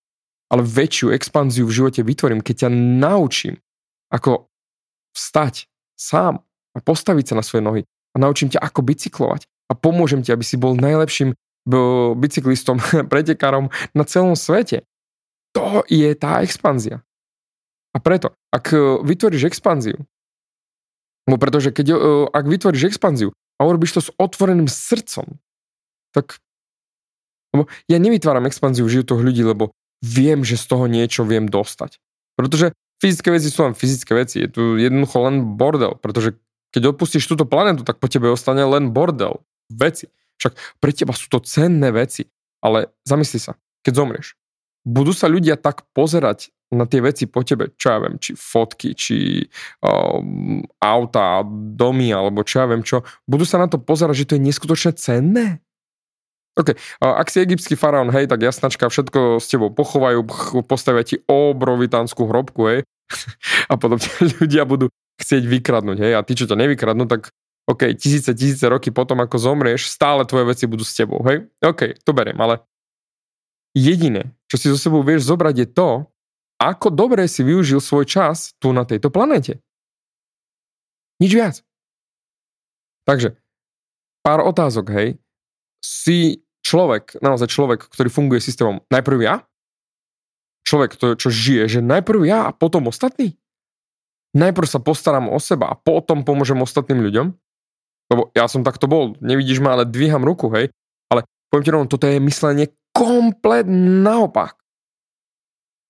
Ale 0.51 0.63
väčšiu 0.65 1.15
expanziu 1.15 1.69
v 1.69 1.77
živote 1.77 2.01
vytvorím, 2.03 2.43
keď 2.43 2.67
ťa 2.67 2.71
naučím, 2.75 3.55
ako 4.11 4.51
vstať 5.15 5.71
sám 5.95 6.43
a 6.75 6.79
postaviť 6.83 7.31
sa 7.31 7.35
na 7.39 7.45
svoje 7.47 7.63
nohy 7.63 7.83
a 7.87 8.17
naučím 8.19 8.51
ťa, 8.51 8.63
ako 8.63 8.83
bicyklovať 8.83 9.47
a 9.71 9.73
pomôžem 9.79 10.25
ti, 10.25 10.35
aby 10.35 10.43
si 10.43 10.59
bol 10.59 10.75
najlepším 10.75 11.37
bicyklistom, 12.19 12.83
pretekárom 13.13 13.71
na 13.95 14.05
celom 14.09 14.35
svete. 14.35 14.83
To 15.55 15.87
je 15.87 16.11
tá 16.19 16.43
expanzia. 16.43 17.07
A 17.95 18.03
preto, 18.03 18.35
ak 18.51 18.75
vytvoríš 19.07 19.47
expanziu, 19.47 20.03
No 21.25 21.41
pretože 21.41 21.73
keď, 21.73 21.87
uh, 21.97 22.29
ak 22.29 22.45
vytvoríš 22.45 22.93
expanziu 22.93 23.33
a 23.57 23.65
urobíš 23.65 23.97
to 23.97 24.01
s 24.05 24.11
otvoreným 24.21 24.69
srdcom, 24.69 25.41
tak 26.13 26.39
lebo 27.55 27.71
ja 27.87 28.03
nevytváram 28.03 28.51
expanziu 28.51 28.83
v 28.85 28.99
životoch 28.99 29.23
ľudí, 29.23 29.47
lebo 29.47 29.71
viem, 30.03 30.43
že 30.43 30.59
z 30.59 30.67
toho 30.67 30.91
niečo 30.91 31.23
viem 31.23 31.47
dostať. 31.47 32.03
Pretože 32.35 32.75
fyzické 32.99 33.31
veci 33.31 33.47
sú 33.47 33.63
len 33.63 33.79
fyzické 33.79 34.11
veci. 34.11 34.43
Je 34.43 34.51
tu 34.51 34.63
jednoducho 34.75 35.23
len 35.23 35.55
bordel. 35.55 35.95
Pretože 36.03 36.35
keď 36.75 36.91
odpustíš 36.91 37.31
túto 37.31 37.47
planetu, 37.47 37.87
tak 37.87 38.03
po 38.03 38.11
tebe 38.11 38.27
ostane 38.27 38.67
len 38.67 38.91
bordel. 38.91 39.39
Veci. 39.71 40.11
Však 40.43 40.83
pre 40.83 40.91
teba 40.91 41.15
sú 41.15 41.31
to 41.31 41.39
cenné 41.47 41.95
veci. 41.95 42.27
Ale 42.59 42.91
zamysli 43.07 43.39
sa, 43.39 43.55
keď 43.87 44.03
zomrieš. 44.03 44.35
Budú 44.85 45.17
sa 45.17 45.33
ľudia 45.33 45.57
tak 45.57 45.89
pozerať 45.97 46.53
na 46.73 46.85
tie 46.85 47.01
veci 47.01 47.25
po 47.31 47.41
tebe, 47.47 47.73
čo 47.79 47.95
ja 47.95 47.99
viem, 48.03 48.19
či 48.19 48.35
fotky, 48.37 48.93
či 48.93 49.47
um, 49.81 50.61
auta, 50.83 51.45
domy, 51.49 52.11
alebo 52.11 52.43
čo 52.43 52.65
ja 52.65 52.67
viem 52.69 52.83
čo, 52.83 53.07
budú 53.25 53.47
sa 53.47 53.63
na 53.63 53.71
to 53.71 53.79
pozerať, 53.79 54.25
že 54.25 54.29
to 54.29 54.37
je 54.37 54.47
neskutočne 54.51 54.93
cenné? 54.99 55.63
OK, 56.55 56.71
ak 57.03 57.29
si 57.35 57.43
egyptský 57.43 57.75
faraón, 57.75 58.15
hej, 58.15 58.31
tak 58.31 58.39
jasnačka, 58.39 58.87
všetko 58.87 59.43
s 59.43 59.51
tebou 59.51 59.75
pochovajú, 59.75 60.23
postavia 60.63 61.03
ti 61.03 61.19
obrovitánsku 61.27 62.31
hrobku, 62.31 62.61
hej, 62.71 62.81
a 63.71 63.75
potom 63.75 63.99
ľudia 64.43 64.63
budú 64.63 64.91
chcieť 65.19 65.43
vykradnúť, 65.47 65.99
hej, 65.99 66.13
a 66.15 66.23
ty, 66.23 66.39
čo 66.39 66.47
ťa 66.47 66.59
nevykradnú, 66.59 67.11
tak 67.11 67.35
OK, 67.65 67.97
tisíce, 67.97 68.29
tisíce 68.37 68.69
roky 68.69 68.93
potom, 68.93 69.25
ako 69.25 69.41
zomrieš, 69.41 69.89
stále 69.89 70.29
tvoje 70.29 70.53
veci 70.53 70.65
budú 70.69 70.85
s 70.85 70.93
tebou, 70.93 71.25
hej? 71.25 71.49
OK, 71.65 71.97
to 72.05 72.13
beriem, 72.13 72.37
ale 72.37 72.61
jediné, 73.73 74.37
čo 74.55 74.63
si 74.63 74.71
so 74.71 74.79
sebou 74.79 75.03
vieš 75.03 75.27
zobrať 75.27 75.67
je 75.67 75.69
to, 75.75 75.91
ako 76.63 76.95
dobre 76.95 77.27
si 77.27 77.43
využil 77.43 77.83
svoj 77.83 78.07
čas 78.07 78.55
tu 78.63 78.71
na 78.71 78.87
tejto 78.87 79.11
planete. 79.11 79.59
Nič 81.19 81.35
viac. 81.35 81.59
Takže, 83.03 83.35
pár 84.23 84.47
otázok, 84.47 84.95
hej. 84.95 85.09
Si 85.83 86.47
človek, 86.63 87.19
naozaj 87.19 87.51
človek, 87.51 87.91
ktorý 87.91 88.07
funguje 88.15 88.39
systémom 88.39 88.79
najprv 88.95 89.19
ja? 89.27 89.43
Človek, 90.63 91.03
to, 91.03 91.19
čo 91.19 91.35
žije, 91.35 91.67
že 91.67 91.81
najprv 91.83 92.23
ja 92.23 92.47
a 92.47 92.55
potom 92.55 92.87
ostatní? 92.87 93.35
Najprv 94.39 94.71
sa 94.71 94.79
postaram 94.79 95.35
o 95.35 95.43
seba 95.43 95.67
a 95.67 95.75
potom 95.75 96.23
pomôžem 96.23 96.63
ostatným 96.63 97.03
ľuďom? 97.03 97.27
Lebo 98.15 98.31
ja 98.39 98.47
som 98.47 98.63
takto 98.63 98.87
bol, 98.87 99.19
nevidíš 99.19 99.59
ma, 99.59 99.75
ale 99.75 99.91
dvíham 99.91 100.23
ruku, 100.23 100.47
hej. 100.55 100.71
Ale 101.11 101.27
poviem 101.51 101.65
ti 101.67 101.75
rovno, 101.75 101.91
toto 101.91 102.07
je 102.07 102.23
myslenie 102.23 102.71
komplet 102.95 103.67
naopak. 103.69 104.57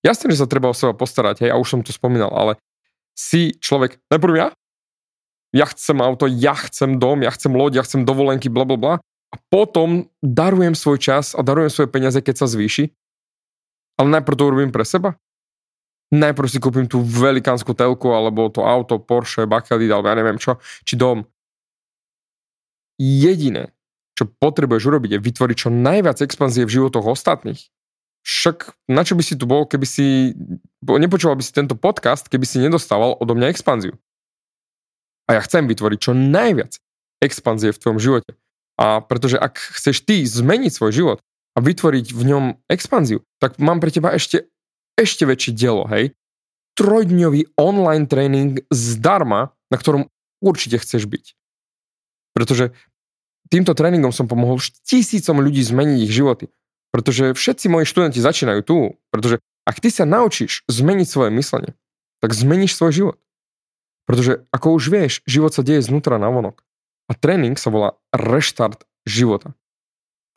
Jasne, 0.01 0.33
že 0.33 0.41
sa 0.41 0.49
treba 0.49 0.69
o 0.69 0.75
seba 0.75 0.93
postarať, 0.93 1.45
hej, 1.45 1.53
a 1.53 1.61
už 1.61 1.69
som 1.69 1.81
to 1.81 1.93
spomínal, 1.93 2.29
ale 2.33 2.57
si 3.15 3.55
človek, 3.57 4.01
najprv 4.09 4.33
ja, 4.37 4.47
ja 5.55 5.65
chcem 5.71 5.97
auto, 6.03 6.27
ja 6.27 6.53
chcem 6.57 6.99
dom, 6.99 7.23
ja 7.23 7.31
chcem 7.31 7.53
loď, 7.55 7.79
ja 7.79 7.83
chcem 7.87 8.03
dovolenky, 8.03 8.51
bla 8.51 8.67
bla 8.67 8.77
bla, 8.77 8.93
a 9.33 9.35
potom 9.49 10.07
darujem 10.21 10.75
svoj 10.77 10.99
čas 11.01 11.33
a 11.33 11.41
darujem 11.41 11.71
svoje 11.73 11.89
peniaze, 11.89 12.19
keď 12.21 12.43
sa 12.43 12.47
zvýši, 12.47 12.91
ale 13.97 14.07
najprv 14.19 14.35
to 14.35 14.43
urobím 14.47 14.71
pre 14.71 14.83
seba. 14.87 15.15
Najprv 16.13 16.47
si 16.47 16.61
kúpim 16.61 16.85
tú 16.85 17.01
velikánsku 17.01 17.73
telku, 17.73 18.13
alebo 18.13 18.47
to 18.47 18.61
auto, 18.61 19.01
Porsche, 19.01 19.49
Bakelit, 19.49 19.89
alebo 19.89 20.07
ja 20.07 20.15
neviem 20.15 20.37
čo, 20.37 20.61
či 20.85 20.95
dom. 20.95 21.25
Jediné, 22.95 23.74
čo 24.15 24.31
potrebuješ 24.31 24.83
urobiť, 24.87 25.19
je 25.19 25.23
vytvoriť 25.23 25.57
čo 25.59 25.69
najviac 25.69 26.23
expanzie 26.23 26.63
v 26.63 26.73
životoch 26.79 27.05
ostatných 27.05 27.59
však 28.25 28.73
na 28.89 29.05
čo 29.05 29.13
by 29.13 29.21
si 29.21 29.37
tu 29.37 29.45
bol, 29.45 29.69
keby 29.69 29.85
si, 29.85 30.33
nepočúval 30.81 31.37
by 31.37 31.45
si 31.45 31.53
tento 31.53 31.77
podcast, 31.77 32.25
keby 32.25 32.43
si 32.43 32.57
nedostával 32.57 33.13
odo 33.21 33.37
mňa 33.37 33.53
expanziu. 33.53 33.93
A 35.29 35.37
ja 35.37 35.41
chcem 35.45 35.69
vytvoriť 35.69 35.99
čo 36.01 36.17
najviac 36.17 36.81
expanzie 37.21 37.69
v 37.69 37.79
tvojom 37.79 38.01
živote. 38.01 38.33
A 38.81 38.99
pretože 39.05 39.37
ak 39.37 39.61
chceš 39.77 40.01
ty 40.03 40.25
zmeniť 40.25 40.73
svoj 40.73 40.91
život 40.91 41.17
a 41.53 41.61
vytvoriť 41.61 42.11
v 42.11 42.21
ňom 42.33 42.45
expanziu, 42.67 43.21
tak 43.37 43.61
mám 43.61 43.77
pre 43.77 43.93
teba 43.93 44.11
ešte, 44.11 44.49
ešte 44.97 45.29
väčšie 45.29 45.53
dielo, 45.53 45.85
hej. 45.87 46.17
Trojdňový 46.75 47.55
online 47.55 48.09
tréning 48.09 48.59
zdarma, 48.73 49.55
na 49.71 49.77
ktorom 49.79 50.11
určite 50.43 50.81
chceš 50.81 51.07
byť. 51.07 51.25
Pretože 52.35 52.75
týmto 53.49 53.77
tréningom 53.77 54.11
som 54.11 54.29
pomohol 54.29 54.61
tisícom 54.85 55.37
ľudí 55.41 55.61
zmeniť 55.61 55.99
ich 56.05 56.13
životy. 56.13 56.49
Pretože 56.95 57.35
všetci 57.35 57.65
moji 57.67 57.85
študenti 57.85 58.23
začínajú 58.23 58.61
tu. 58.63 58.95
Pretože 59.11 59.43
ak 59.67 59.81
ty 59.81 59.89
sa 59.91 60.07
naučíš 60.07 60.63
zmeniť 60.71 61.07
svoje 61.09 61.29
myslenie, 61.35 61.71
tak 62.23 62.31
zmeníš 62.31 62.77
svoj 62.77 62.91
život. 62.93 63.17
Pretože 64.05 64.45
ako 64.53 64.77
už 64.77 64.83
vieš, 64.87 65.13
život 65.25 65.51
sa 65.51 65.65
deje 65.65 65.81
znútra 65.81 66.21
na 66.21 66.29
vonok. 66.29 66.61
A 67.09 67.17
tréning 67.17 67.57
sa 67.57 67.73
volá 67.73 67.97
reštart 68.13 68.85
života. 69.05 69.53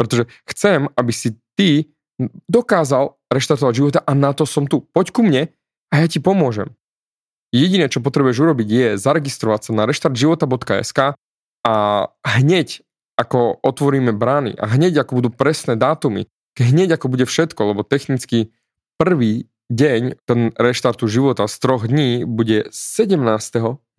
Pretože 0.00 0.28
chcem, 0.48 0.88
aby 0.96 1.12
si 1.12 1.36
ty 1.56 1.92
dokázal 2.48 3.14
reštartovať 3.30 3.74
života 3.76 4.00
a 4.02 4.12
na 4.16 4.34
to 4.34 4.48
som 4.48 4.66
tu. 4.66 4.82
Poď 4.90 5.06
ku 5.14 5.20
mne 5.22 5.52
a 5.88 5.94
ja 6.02 6.06
ti 6.10 6.18
pomôžem. 6.18 6.74
Jediné, 7.54 7.88
čo 7.88 8.04
potrebuješ 8.04 8.44
urobiť, 8.44 8.68
je 8.68 8.88
zaregistrovať 9.00 9.60
sa 9.68 9.70
na 9.72 9.88
reštartživota.sk 9.88 11.16
a 11.64 11.74
hneď 12.24 12.84
ako 13.18 13.58
otvoríme 13.66 14.14
brány 14.14 14.54
a 14.54 14.70
hneď 14.70 15.02
ako 15.02 15.18
budú 15.18 15.30
presné 15.34 15.74
dátumy, 15.74 16.30
hneď 16.54 16.94
ako 16.94 17.10
bude 17.10 17.26
všetko, 17.26 17.74
lebo 17.74 17.82
technicky 17.82 18.54
prvý 18.94 19.50
deň 19.68 20.22
ten 20.24 20.54
reštartu 20.54 21.10
života 21.10 21.44
z 21.50 21.54
troch 21.58 21.84
dní 21.84 22.22
bude 22.24 22.70
17. 22.70 23.18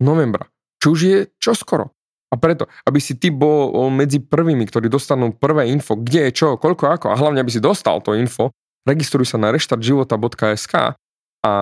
novembra, 0.00 0.48
čo 0.80 0.96
už 0.96 1.00
je 1.00 1.18
čoskoro. 1.36 1.92
A 2.30 2.38
preto, 2.38 2.70
aby 2.86 3.02
si 3.02 3.18
ty 3.18 3.28
bol 3.34 3.90
medzi 3.90 4.22
prvými, 4.22 4.62
ktorí 4.62 4.86
dostanú 4.86 5.34
prvé 5.34 5.66
info, 5.66 5.98
kde 5.98 6.30
je 6.30 6.32
čo, 6.32 6.48
koľko, 6.54 6.86
ako 6.86 7.06
a 7.10 7.18
hlavne, 7.18 7.42
aby 7.42 7.50
si 7.50 7.58
dostal 7.58 7.98
to 8.00 8.14
info, 8.14 8.54
registruj 8.86 9.26
sa 9.26 9.36
na 9.36 9.50
reštartživota.sk 9.50 10.94
a 11.42 11.52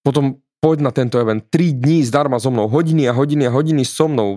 potom 0.00 0.38
poď 0.60 0.84
na 0.84 0.92
tento 0.92 1.16
event. 1.16 1.40
3 1.48 1.72
dní 1.72 2.04
zdarma 2.04 2.36
so 2.36 2.52
mnou, 2.52 2.68
hodiny 2.68 3.08
a 3.08 3.16
hodiny 3.16 3.48
a 3.48 3.52
hodiny 3.52 3.82
so 3.88 4.06
mnou, 4.06 4.36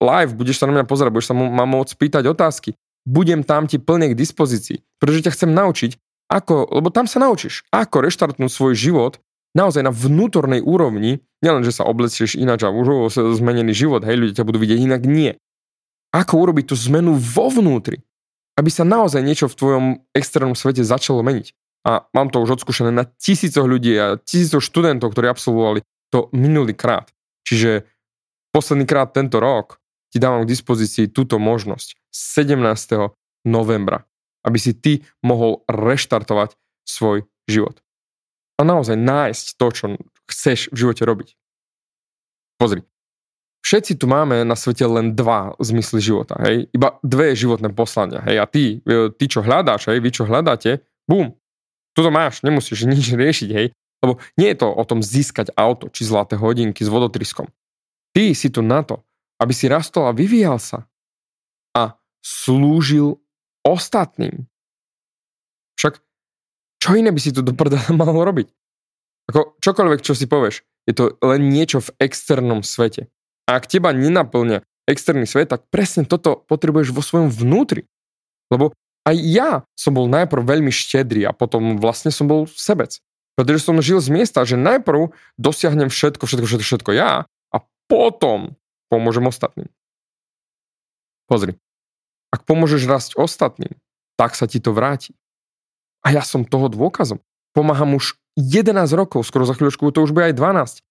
live, 0.00 0.32
budeš 0.32 0.64
sa 0.64 0.66
na 0.66 0.80
mňa 0.80 0.88
pozerať, 0.88 1.12
budeš 1.12 1.28
sa 1.30 1.36
ma 1.36 1.64
môcť 1.68 1.92
pýtať 2.00 2.24
otázky, 2.32 2.72
budem 3.04 3.44
tam 3.44 3.68
ti 3.68 3.76
plne 3.76 4.12
k 4.12 4.18
dispozícii, 4.18 4.80
pretože 4.96 5.28
ťa 5.28 5.34
chcem 5.36 5.50
naučiť, 5.52 5.90
ako, 6.32 6.80
lebo 6.80 6.88
tam 6.88 7.04
sa 7.04 7.20
naučíš, 7.20 7.68
ako 7.68 8.08
reštartnúť 8.08 8.48
svoj 8.48 8.72
život 8.72 9.20
naozaj 9.52 9.84
na 9.84 9.92
vnútornej 9.92 10.64
úrovni, 10.64 11.20
nielen, 11.44 11.62
že 11.62 11.76
sa 11.76 11.86
oblečieš 11.86 12.34
ináč 12.40 12.64
a 12.64 12.72
už 12.72 13.12
zmenený 13.38 13.76
život, 13.76 14.02
hej, 14.02 14.16
ľudia 14.18 14.42
ťa 14.42 14.48
budú 14.48 14.58
vidieť 14.58 14.80
inak, 14.80 15.04
nie. 15.04 15.36
Ako 16.10 16.40
urobiť 16.40 16.72
tú 16.72 16.76
zmenu 16.88 17.14
vo 17.14 17.52
vnútri, 17.52 18.00
aby 18.56 18.70
sa 18.72 18.82
naozaj 18.82 19.20
niečo 19.20 19.46
v 19.46 19.58
tvojom 19.58 19.84
externom 20.16 20.56
svete 20.56 20.82
začalo 20.82 21.20
meniť 21.20 21.52
a 21.84 22.08
mám 22.16 22.32
to 22.32 22.40
už 22.40 22.60
odskúšané 22.60 22.90
na 22.90 23.04
tisícoch 23.04 23.68
ľudí 23.68 23.92
a 24.00 24.16
tisícoch 24.16 24.64
študentov, 24.64 25.12
ktorí 25.12 25.28
absolvovali 25.28 25.84
to 26.08 26.32
minulý 26.32 26.72
krát. 26.72 27.12
Čiže 27.44 27.84
posledný 28.56 28.88
krát 28.88 29.12
tento 29.12 29.36
rok 29.36 29.78
ti 30.08 30.16
dávam 30.16 30.48
k 30.48 30.50
dispozícii 30.50 31.12
túto 31.12 31.36
možnosť 31.36 32.00
17. 32.08 33.12
novembra, 33.44 34.08
aby 34.48 34.56
si 34.56 34.72
ty 34.72 35.04
mohol 35.20 35.60
reštartovať 35.68 36.56
svoj 36.88 37.28
život. 37.44 37.84
A 38.56 38.64
naozaj 38.64 38.96
nájsť 38.96 39.44
to, 39.60 39.66
čo 39.74 39.84
chceš 40.30 40.72
v 40.72 40.86
živote 40.86 41.02
robiť. 41.04 41.28
Pozri, 42.56 42.86
všetci 43.66 43.98
tu 43.98 44.06
máme 44.06 44.46
na 44.46 44.54
svete 44.54 44.86
len 44.86 45.12
dva 45.12 45.58
zmysly 45.58 45.98
života, 45.98 46.38
hej? 46.46 46.70
Iba 46.70 46.96
dve 47.02 47.34
životné 47.34 47.74
poslania, 47.74 48.22
hej? 48.24 48.38
A 48.38 48.46
ty, 48.46 48.78
e, 48.86 49.10
ty 49.10 49.24
čo 49.26 49.42
hľadáš, 49.42 49.90
hej? 49.90 49.98
Vy 49.98 50.10
čo 50.14 50.24
hľadáte, 50.24 50.86
bum, 51.10 51.34
toto 51.94 52.10
máš, 52.10 52.42
nemusíš 52.42 52.84
nič 52.84 53.14
riešiť, 53.22 53.50
hej. 53.54 53.72
Lebo 54.04 54.20
nie 54.36 54.52
je 54.52 54.60
to 54.60 54.68
o 54.68 54.84
tom 54.84 55.00
získať 55.00 55.54
auto 55.56 55.88
či 55.88 56.04
zlaté 56.04 56.36
hodinky 56.36 56.84
s 56.84 56.92
vodotriskom. 56.92 57.48
Ty 58.12 58.36
si 58.36 58.52
tu 58.52 58.60
na 58.60 58.84
to, 58.84 59.00
aby 59.40 59.56
si 59.56 59.64
rastol 59.70 60.10
a 60.10 60.12
vyvíjal 60.12 60.60
sa. 60.60 60.84
A 61.72 61.96
slúžil 62.20 63.16
ostatným. 63.64 64.44
Však 65.80 66.04
čo 66.84 66.90
iné 67.00 67.10
by 67.10 67.20
si 67.22 67.32
tu 67.32 67.40
do 67.40 67.56
mal 67.96 68.12
robiť? 68.12 68.52
Ako 69.32 69.56
čokoľvek, 69.64 70.00
čo 70.04 70.12
si 70.12 70.28
povieš, 70.28 70.60
je 70.84 70.92
to 70.92 71.16
len 71.24 71.48
niečo 71.48 71.80
v 71.80 71.92
externom 71.96 72.60
svete. 72.60 73.08
A 73.48 73.56
ak 73.56 73.72
teba 73.72 73.96
nenaplňa 73.96 74.60
externý 74.84 75.24
svet, 75.24 75.48
tak 75.48 75.64
presne 75.72 76.04
toto 76.04 76.44
potrebuješ 76.44 76.92
vo 76.92 77.00
svojom 77.00 77.32
vnútri. 77.32 77.88
Lebo 78.52 78.76
aj 79.04 79.16
ja 79.20 79.50
som 79.76 79.92
bol 79.92 80.08
najprv 80.08 80.40
veľmi 80.40 80.72
štedrý 80.72 81.28
a 81.28 81.36
potom 81.36 81.76
vlastne 81.76 82.08
som 82.08 82.24
bol 82.24 82.48
sebec. 82.48 82.96
Pretože 83.36 83.66
som 83.66 83.82
žil 83.82 83.98
z 84.00 84.08
miesta, 84.08 84.46
že 84.46 84.56
najprv 84.56 85.12
dosiahnem 85.36 85.92
všetko, 85.92 86.24
všetko, 86.24 86.46
všetko, 86.46 86.64
všetko 86.64 86.90
ja 86.96 87.28
a 87.28 87.56
potom 87.90 88.56
pomôžem 88.88 89.26
ostatným. 89.26 89.68
Pozri, 91.26 91.58
ak 92.30 92.46
pomôžeš 92.46 92.86
rásť 92.86 93.10
ostatným, 93.18 93.74
tak 94.14 94.38
sa 94.38 94.46
ti 94.46 94.62
to 94.62 94.70
vráti. 94.70 95.12
A 96.04 96.14
ja 96.14 96.22
som 96.22 96.46
toho 96.46 96.70
dôkazom. 96.70 97.18
Pomáham 97.56 97.96
už 97.96 98.14
11 98.38 98.76
rokov, 98.94 99.26
skoro 99.26 99.46
za 99.46 99.54
chvíľočku 99.54 99.90
to 99.90 100.04
už 100.04 100.14
bude 100.14 100.30
aj 100.30 100.36
12. 100.36 100.84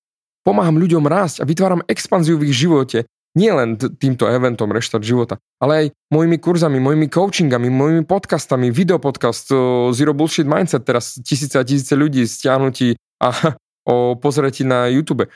Pomáham 0.43 0.75
ľuďom 0.75 1.07
rásť 1.07 1.39
a 1.39 1.47
vytváram 1.47 1.85
expanziu 1.87 2.35
v 2.35 2.51
ich 2.51 2.55
živote 2.55 3.07
nielen 3.33 3.77
týmto 3.77 4.29
eventom 4.29 4.69
Reštart 4.69 5.01
života, 5.01 5.41
ale 5.57 5.73
aj 5.73 5.85
mojimi 6.13 6.37
kurzami, 6.37 6.77
mojimi 6.77 7.09
coachingami, 7.09 7.69
mojimi 7.69 8.03
podcastami, 8.05 8.69
videopodcast 8.69 9.49
Zero 9.93 10.13
Bullshit 10.13 10.45
Mindset, 10.45 10.85
teraz 10.85 11.17
tisíce 11.21 11.57
a 11.57 11.65
tisíce 11.65 11.97
ľudí 11.97 12.25
stiahnutí 12.25 12.95
a 13.21 13.29
o 13.89 14.15
pozretí 14.15 14.63
na 14.63 14.87
YouTube. 14.87 15.27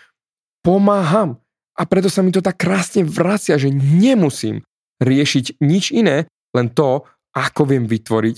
Pomáham. 0.61 1.41
A 1.77 1.85
preto 1.85 2.09
sa 2.09 2.25
mi 2.25 2.33
to 2.33 2.41
tak 2.41 2.57
krásne 2.57 3.05
vracia, 3.05 3.53
že 3.61 3.69
nemusím 3.69 4.65
riešiť 4.97 5.61
nič 5.61 5.93
iné, 5.93 6.25
len 6.57 6.73
to, 6.73 7.05
ako 7.37 7.69
viem 7.69 7.85
vytvoriť 7.85 8.37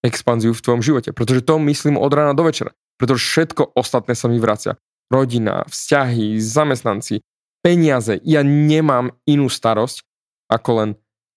expanziu 0.00 0.56
v 0.56 0.64
tvojom 0.64 0.80
živote. 0.80 1.12
Pretože 1.12 1.44
to 1.44 1.60
myslím 1.68 2.00
od 2.00 2.08
rána 2.08 2.32
do 2.32 2.48
večera. 2.48 2.72
Pretože 2.96 3.20
všetko 3.20 3.76
ostatné 3.76 4.16
sa 4.16 4.32
mi 4.32 4.40
vracia. 4.40 4.80
Rodina, 5.12 5.68
vzťahy, 5.68 6.40
zamestnanci, 6.40 7.20
peniaze. 7.60 8.20
Ja 8.24 8.44
nemám 8.44 9.16
inú 9.28 9.48
starosť, 9.48 10.04
ako 10.50 10.70
len 10.82 10.90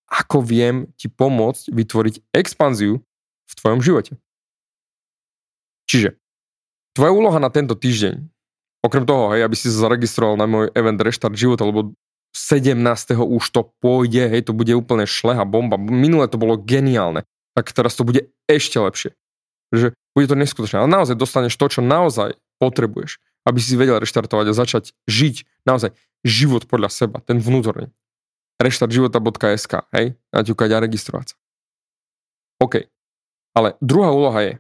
ako 0.10 0.46
viem 0.46 0.92
ti 1.00 1.10
pomôcť 1.10 1.74
vytvoriť 1.74 2.16
expanziu 2.38 3.02
v 3.50 3.54
tvojom 3.58 3.82
živote. 3.82 4.14
Čiže 5.90 6.16
tvoja 6.94 7.12
úloha 7.12 7.40
na 7.42 7.50
tento 7.50 7.74
týždeň, 7.74 8.22
okrem 8.86 9.06
toho, 9.10 9.34
hej, 9.34 9.42
aby 9.46 9.56
si 9.58 9.74
sa 9.74 9.90
zaregistroval 9.90 10.38
na 10.38 10.46
môj 10.46 10.70
event 10.78 11.02
Restart 11.02 11.34
života, 11.34 11.66
lebo 11.66 11.98
17. 12.34 12.78
už 13.18 13.44
to 13.54 13.70
pôjde, 13.82 14.30
hej, 14.30 14.50
to 14.50 14.54
bude 14.58 14.74
úplne 14.74 15.06
šleha 15.06 15.46
bomba. 15.46 15.78
Minule 15.78 16.26
to 16.30 16.42
bolo 16.42 16.58
geniálne, 16.58 17.26
tak 17.54 17.74
teraz 17.74 17.94
to 17.98 18.06
bude 18.06 18.30
ešte 18.50 18.78
lepšie. 18.82 19.12
Že 19.74 19.98
bude 20.14 20.28
to 20.30 20.38
neskutočné. 20.38 20.86
Ale 20.86 20.90
naozaj 20.90 21.18
dostaneš 21.18 21.58
to, 21.58 21.66
čo 21.70 21.82
naozaj 21.82 22.38
potrebuješ 22.62 23.18
aby 23.44 23.60
si 23.60 23.76
vedel 23.76 24.00
reštartovať 24.00 24.46
a 24.52 24.58
začať 24.58 24.84
žiť 25.08 25.66
naozaj 25.68 25.92
život 26.24 26.68
podľa 26.68 26.90
seba, 26.92 27.20
ten 27.24 27.40
vnútorný. 27.40 27.92
Reštartživota.sk, 28.64 29.74
hej, 29.92 30.16
naťukať 30.32 30.70
a 30.72 30.78
registrovať 30.80 31.26
sa. 31.34 31.36
OK. 32.64 32.88
Ale 33.54 33.76
druhá 33.84 34.10
úloha 34.16 34.40
je, 34.40 34.54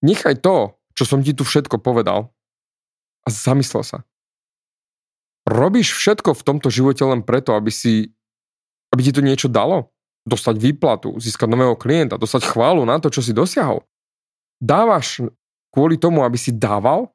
nechaj 0.00 0.40
to, 0.40 0.72
čo 0.96 1.04
som 1.04 1.20
ti 1.20 1.36
tu 1.36 1.44
všetko 1.44 1.78
povedal 1.78 2.32
a 3.24 3.28
zamyslel 3.28 3.84
sa. 3.84 3.98
Robíš 5.44 5.96
všetko 5.96 6.32
v 6.36 6.44
tomto 6.46 6.68
živote 6.72 7.04
len 7.04 7.20
preto, 7.24 7.52
aby 7.56 7.68
si, 7.68 8.12
aby 8.92 9.00
ti 9.04 9.12
to 9.12 9.24
niečo 9.24 9.48
dalo? 9.48 9.92
Dostať 10.28 10.56
výplatu, 10.60 11.16
získať 11.16 11.48
nového 11.48 11.76
klienta, 11.76 12.20
dostať 12.20 12.44
chválu 12.44 12.84
na 12.84 13.00
to, 13.00 13.08
čo 13.08 13.24
si 13.24 13.32
dosiahol. 13.32 13.80
Dávaš 14.60 15.24
kvôli 15.72 15.96
tomu, 15.96 16.20
aby 16.24 16.36
si 16.36 16.52
dával 16.52 17.08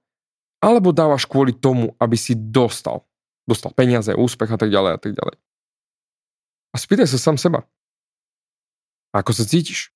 alebo 0.66 0.90
dávaš 0.90 1.30
kvôli 1.30 1.54
tomu, 1.54 1.94
aby 2.02 2.18
si 2.18 2.34
dostal. 2.34 3.06
Dostal 3.46 3.70
peniaze, 3.78 4.10
úspech 4.10 4.50
a 4.50 4.58
tak 4.58 4.74
ďalej 4.74 4.92
a 4.98 5.00
tak 5.00 5.14
ďalej. 5.14 5.38
A 6.74 6.76
spýtaj 6.82 7.06
sa 7.06 7.22
sám 7.22 7.38
seba. 7.38 7.70
Ako 9.14 9.30
sa 9.30 9.46
cítiš? 9.46 9.94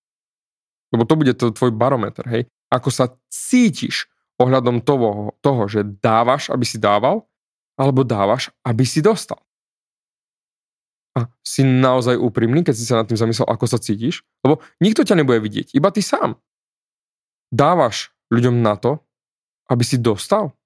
Lebo 0.93 1.09
to 1.09 1.17
bude 1.17 1.33
to 1.33 1.49
tvoj 1.49 1.73
barometer, 1.73 2.21
hej? 2.29 2.45
Ako 2.69 2.93
sa 2.93 3.09
cítiš 3.33 4.05
ohľadom 4.37 4.85
toho, 4.85 5.33
toho, 5.41 5.65
že 5.65 5.81
dávaš, 5.83 6.53
aby 6.53 6.63
si 6.63 6.77
dával, 6.77 7.25
alebo 7.73 8.05
dávaš, 8.05 8.53
aby 8.61 8.85
si 8.85 9.01
dostal. 9.01 9.41
A 11.17 11.25
si 11.41 11.65
naozaj 11.65 12.15
úprimný, 12.15 12.61
keď 12.61 12.75
si 12.77 12.85
sa 12.85 13.01
nad 13.01 13.09
tým 13.09 13.17
zamyslel, 13.17 13.49
ako 13.49 13.65
sa 13.65 13.81
cítiš, 13.81 14.21
lebo 14.45 14.61
nikto 14.77 15.01
ťa 15.01 15.17
nebude 15.17 15.41
vidieť, 15.41 15.73
iba 15.73 15.89
ty 15.89 16.05
sám. 16.05 16.37
Dávaš 17.49 18.13
ľuďom 18.29 18.61
na 18.61 18.77
to, 18.77 19.01
aby 19.67 19.81
si 19.81 19.97
dostal? 19.97 20.58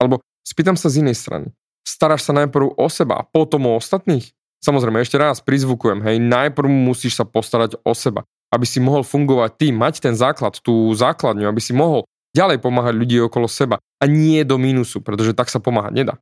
Alebo 0.00 0.22
spýtam 0.46 0.74
sa 0.78 0.90
z 0.90 1.04
inej 1.04 1.18
strany. 1.18 1.50
Staráš 1.84 2.26
sa 2.26 2.32
najprv 2.32 2.74
o 2.76 2.88
seba 2.88 3.20
a 3.20 3.26
potom 3.26 3.68
o 3.68 3.76
ostatných? 3.76 4.32
Samozrejme, 4.64 5.04
ešte 5.04 5.20
raz 5.20 5.44
prizvukujem, 5.44 6.00
hej, 6.00 6.16
najprv 6.24 6.68
musíš 6.72 7.20
sa 7.20 7.28
postarať 7.28 7.76
o 7.84 7.92
seba, 7.92 8.24
aby 8.48 8.64
si 8.64 8.80
mohol 8.80 9.04
fungovať 9.04 9.50
ty, 9.60 9.66
mať 9.76 10.00
ten 10.00 10.16
základ, 10.16 10.56
tú 10.64 10.88
základňu, 10.96 11.44
aby 11.44 11.60
si 11.60 11.76
mohol 11.76 12.08
ďalej 12.32 12.64
pomáhať 12.64 12.96
ľudí 12.96 13.20
okolo 13.20 13.44
seba 13.44 13.76
a 13.76 14.04
nie 14.08 14.40
do 14.40 14.56
mínusu, 14.56 15.04
pretože 15.04 15.36
tak 15.36 15.52
sa 15.52 15.60
pomáhať 15.60 15.92
nedá. 15.92 16.14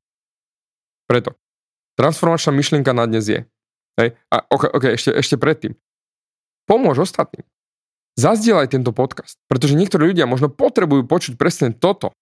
Preto, 1.06 1.38
Transformačná 1.96 2.56
myšlienka 2.56 2.92
na 2.96 3.04
dnes 3.04 3.28
je. 3.28 3.40
Hej? 4.00 4.16
A 4.32 4.36
ok, 4.48 4.72
okay 4.72 4.96
ešte, 4.96 5.12
ešte 5.12 5.36
predtým. 5.36 5.76
Pomôž 6.64 7.04
ostatným. 7.04 7.44
Zazdielaj 8.16 8.72
tento 8.72 8.92
podcast, 8.92 9.40
pretože 9.48 9.76
niektorí 9.76 10.12
ľudia 10.12 10.28
možno 10.28 10.52
potrebujú 10.52 11.08
počuť 11.08 11.32
presne 11.36 11.72
toto, 11.72 12.12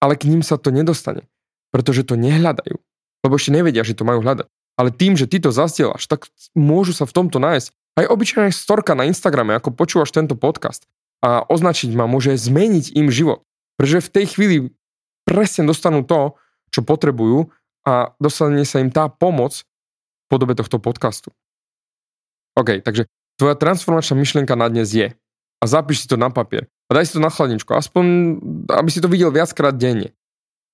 ale 0.00 0.16
k 0.16 0.26
ním 0.26 0.40
sa 0.40 0.56
to 0.56 0.72
nedostane, 0.72 1.28
pretože 1.70 2.08
to 2.08 2.16
nehľadajú, 2.16 2.76
lebo 3.22 3.32
ešte 3.36 3.52
nevedia, 3.52 3.84
že 3.84 3.94
to 3.94 4.08
majú 4.08 4.24
hľadať. 4.24 4.48
Ale 4.80 4.88
tým, 4.88 5.12
že 5.14 5.28
ty 5.28 5.36
to 5.36 5.52
zazdielaš, 5.52 6.08
tak 6.08 6.26
môžu 6.56 6.96
sa 6.96 7.04
v 7.04 7.12
tomto 7.12 7.36
nájsť 7.36 7.68
aj 8.00 8.08
obyčajná 8.08 8.48
storka 8.48 8.96
na 8.96 9.04
Instagrame, 9.04 9.52
ako 9.52 9.76
počúvaš 9.76 10.10
tento 10.16 10.32
podcast 10.40 10.88
a 11.20 11.44
označiť 11.44 11.92
ma 11.92 12.08
môže 12.08 12.32
zmeniť 12.32 12.96
im 12.96 13.12
život. 13.12 13.44
Pretože 13.76 14.08
v 14.08 14.12
tej 14.12 14.24
chvíli 14.32 14.56
presne 15.28 15.68
dostanú 15.68 16.00
to, 16.00 16.40
čo 16.72 16.80
potrebujú 16.80 17.52
a 17.84 18.16
dostane 18.16 18.64
sa 18.64 18.80
im 18.80 18.88
tá 18.88 19.12
pomoc 19.12 19.60
v 19.60 20.24
podobe 20.32 20.56
tohto 20.56 20.80
podcastu. 20.80 21.28
OK, 22.56 22.80
takže 22.80 23.04
tvoja 23.36 23.56
transformačná 23.56 24.16
myšlienka 24.16 24.56
na 24.56 24.72
dnes 24.72 24.92
je 24.96 25.12
a 25.60 25.64
zapíš 25.64 26.04
si 26.04 26.06
to 26.08 26.16
na 26.16 26.32
papier 26.32 26.68
a 26.90 26.98
daj 26.98 27.06
si 27.06 27.14
to 27.14 27.22
na 27.22 27.30
chladničku, 27.30 27.70
aspoň 27.70 28.04
aby 28.66 28.90
si 28.90 28.98
to 28.98 29.06
videl 29.06 29.30
viackrát 29.30 29.78
denne. 29.78 30.10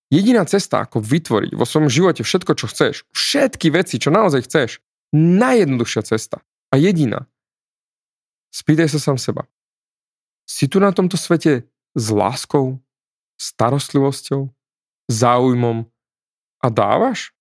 Jediná 0.09 0.49
cesta, 0.49 0.87
ako 0.87 1.05
vytvoriť 1.05 1.53
vo 1.53 1.69
svojom 1.69 1.93
živote 1.93 2.25
všetko, 2.25 2.53
čo 2.57 2.67
chceš, 2.73 3.05
všetky 3.13 3.69
veci, 3.69 4.01
čo 4.01 4.09
naozaj 4.09 4.49
chceš, 4.49 4.81
najjednoduchšia 5.13 6.03
cesta 6.09 6.41
a 6.73 6.75
jediná. 6.81 7.29
Spýtaj 8.55 8.89
sa 8.89 9.03
sám 9.03 9.21
seba. 9.21 9.45
Si 10.47 10.71
tu 10.71 10.81
na 10.81 10.95
tomto 10.95 11.19
svete 11.21 11.69
s 11.93 12.07
láskou, 12.09 12.81
starostlivosťou, 13.37 14.49
záujmom 15.11 15.85
a 16.63 16.67
dávaš? 16.71 17.35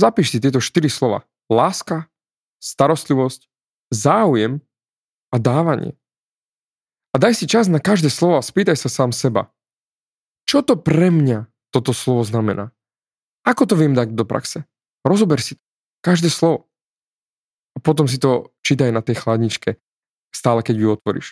Zapíš 0.00 0.32
si 0.32 0.38
tieto 0.40 0.62
štyri 0.62 0.88
slova. 0.88 1.26
Láska, 1.50 2.08
starostlivosť, 2.62 3.50
záujem 3.92 4.62
a 5.28 5.36
dávanie. 5.36 5.98
A 7.14 7.16
daj 7.22 7.38
si 7.38 7.46
čas 7.46 7.70
na 7.70 7.78
každé 7.78 8.10
slovo 8.10 8.42
a 8.42 8.42
spýtaj 8.42 8.74
sa 8.74 8.90
sám 8.90 9.14
seba. 9.14 9.54
Čo 10.50 10.66
to 10.66 10.74
pre 10.74 11.14
mňa 11.14 11.46
toto 11.70 11.94
slovo 11.94 12.26
znamená? 12.26 12.74
Ako 13.46 13.70
to 13.70 13.78
viem 13.78 13.94
dať 13.94 14.18
do 14.18 14.26
praxe? 14.26 14.66
Rozober 15.06 15.38
si 15.38 15.62
každé 16.02 16.26
slovo. 16.26 16.66
A 17.74 17.78
potom 17.78 18.10
si 18.10 18.18
to 18.18 18.50
čítaj 18.66 18.90
na 18.90 18.98
tej 18.98 19.22
chladničke, 19.22 19.78
stále 20.34 20.66
keď 20.66 20.74
ju 20.74 20.86
otvoríš. 20.90 21.28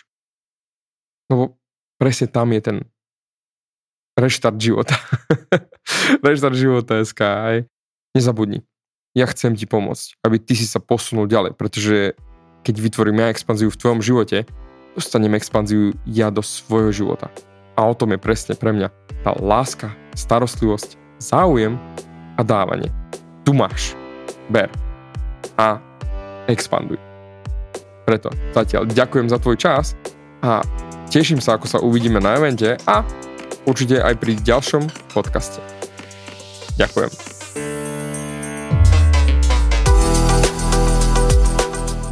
Lebo 1.27 1.59
presne 1.99 2.31
tam 2.31 2.55
je 2.55 2.61
ten 2.63 2.77
reštart 4.15 4.55
života. 4.55 4.95
reštart 6.25 6.55
života 6.55 7.03
SK. 7.03 7.21
Aj. 7.23 7.57
Nezabudni. 8.15 8.63
Ja 9.13 9.27
chcem 9.27 9.59
ti 9.59 9.67
pomôcť, 9.67 10.21
aby 10.23 10.39
ty 10.39 10.55
si 10.55 10.63
sa 10.63 10.79
posunul 10.79 11.27
ďalej, 11.27 11.59
pretože 11.59 12.15
keď 12.63 12.75
vytvorím 12.79 13.19
ja 13.19 13.33
expanziu 13.33 13.67
v 13.67 13.79
tvojom 13.79 14.01
živote, 14.01 14.47
dostanem 14.95 15.33
expanziu 15.35 15.93
ja 16.05 16.29
do 16.29 16.41
svojho 16.45 16.93
života. 16.93 17.29
A 17.73 17.89
o 17.89 17.97
tom 17.97 18.13
je 18.13 18.21
presne 18.21 18.53
pre 18.53 18.69
mňa 18.69 18.89
tá 19.25 19.33
láska, 19.41 19.89
starostlivosť, 20.13 20.97
záujem 21.17 21.77
a 22.37 22.41
dávanie. 22.45 22.93
Tu 23.45 23.51
máš. 23.53 23.97
Ber. 24.49 24.69
A 25.57 25.81
expanduj. 26.45 27.01
Preto 28.03 28.29
zatiaľ 28.51 28.85
ďakujem 28.89 29.27
za 29.31 29.39
tvoj 29.39 29.57
čas 29.57 29.95
a 30.43 30.59
teším 31.07 31.39
sa, 31.39 31.55
ako 31.55 31.67
sa 31.71 31.79
uvidíme 31.79 32.19
na 32.19 32.35
evente 32.35 32.75
a 32.83 33.01
určite 33.63 34.03
aj 34.03 34.19
pri 34.19 34.35
ďalšom 34.43 34.83
podcaste. 35.15 35.63
Ďakujem. 36.75 37.11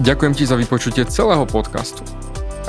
Ďakujem 0.02 0.34
ti 0.34 0.44
za 0.50 0.58
vypočutie 0.58 1.06
celého 1.06 1.46
podcastu. 1.46 2.02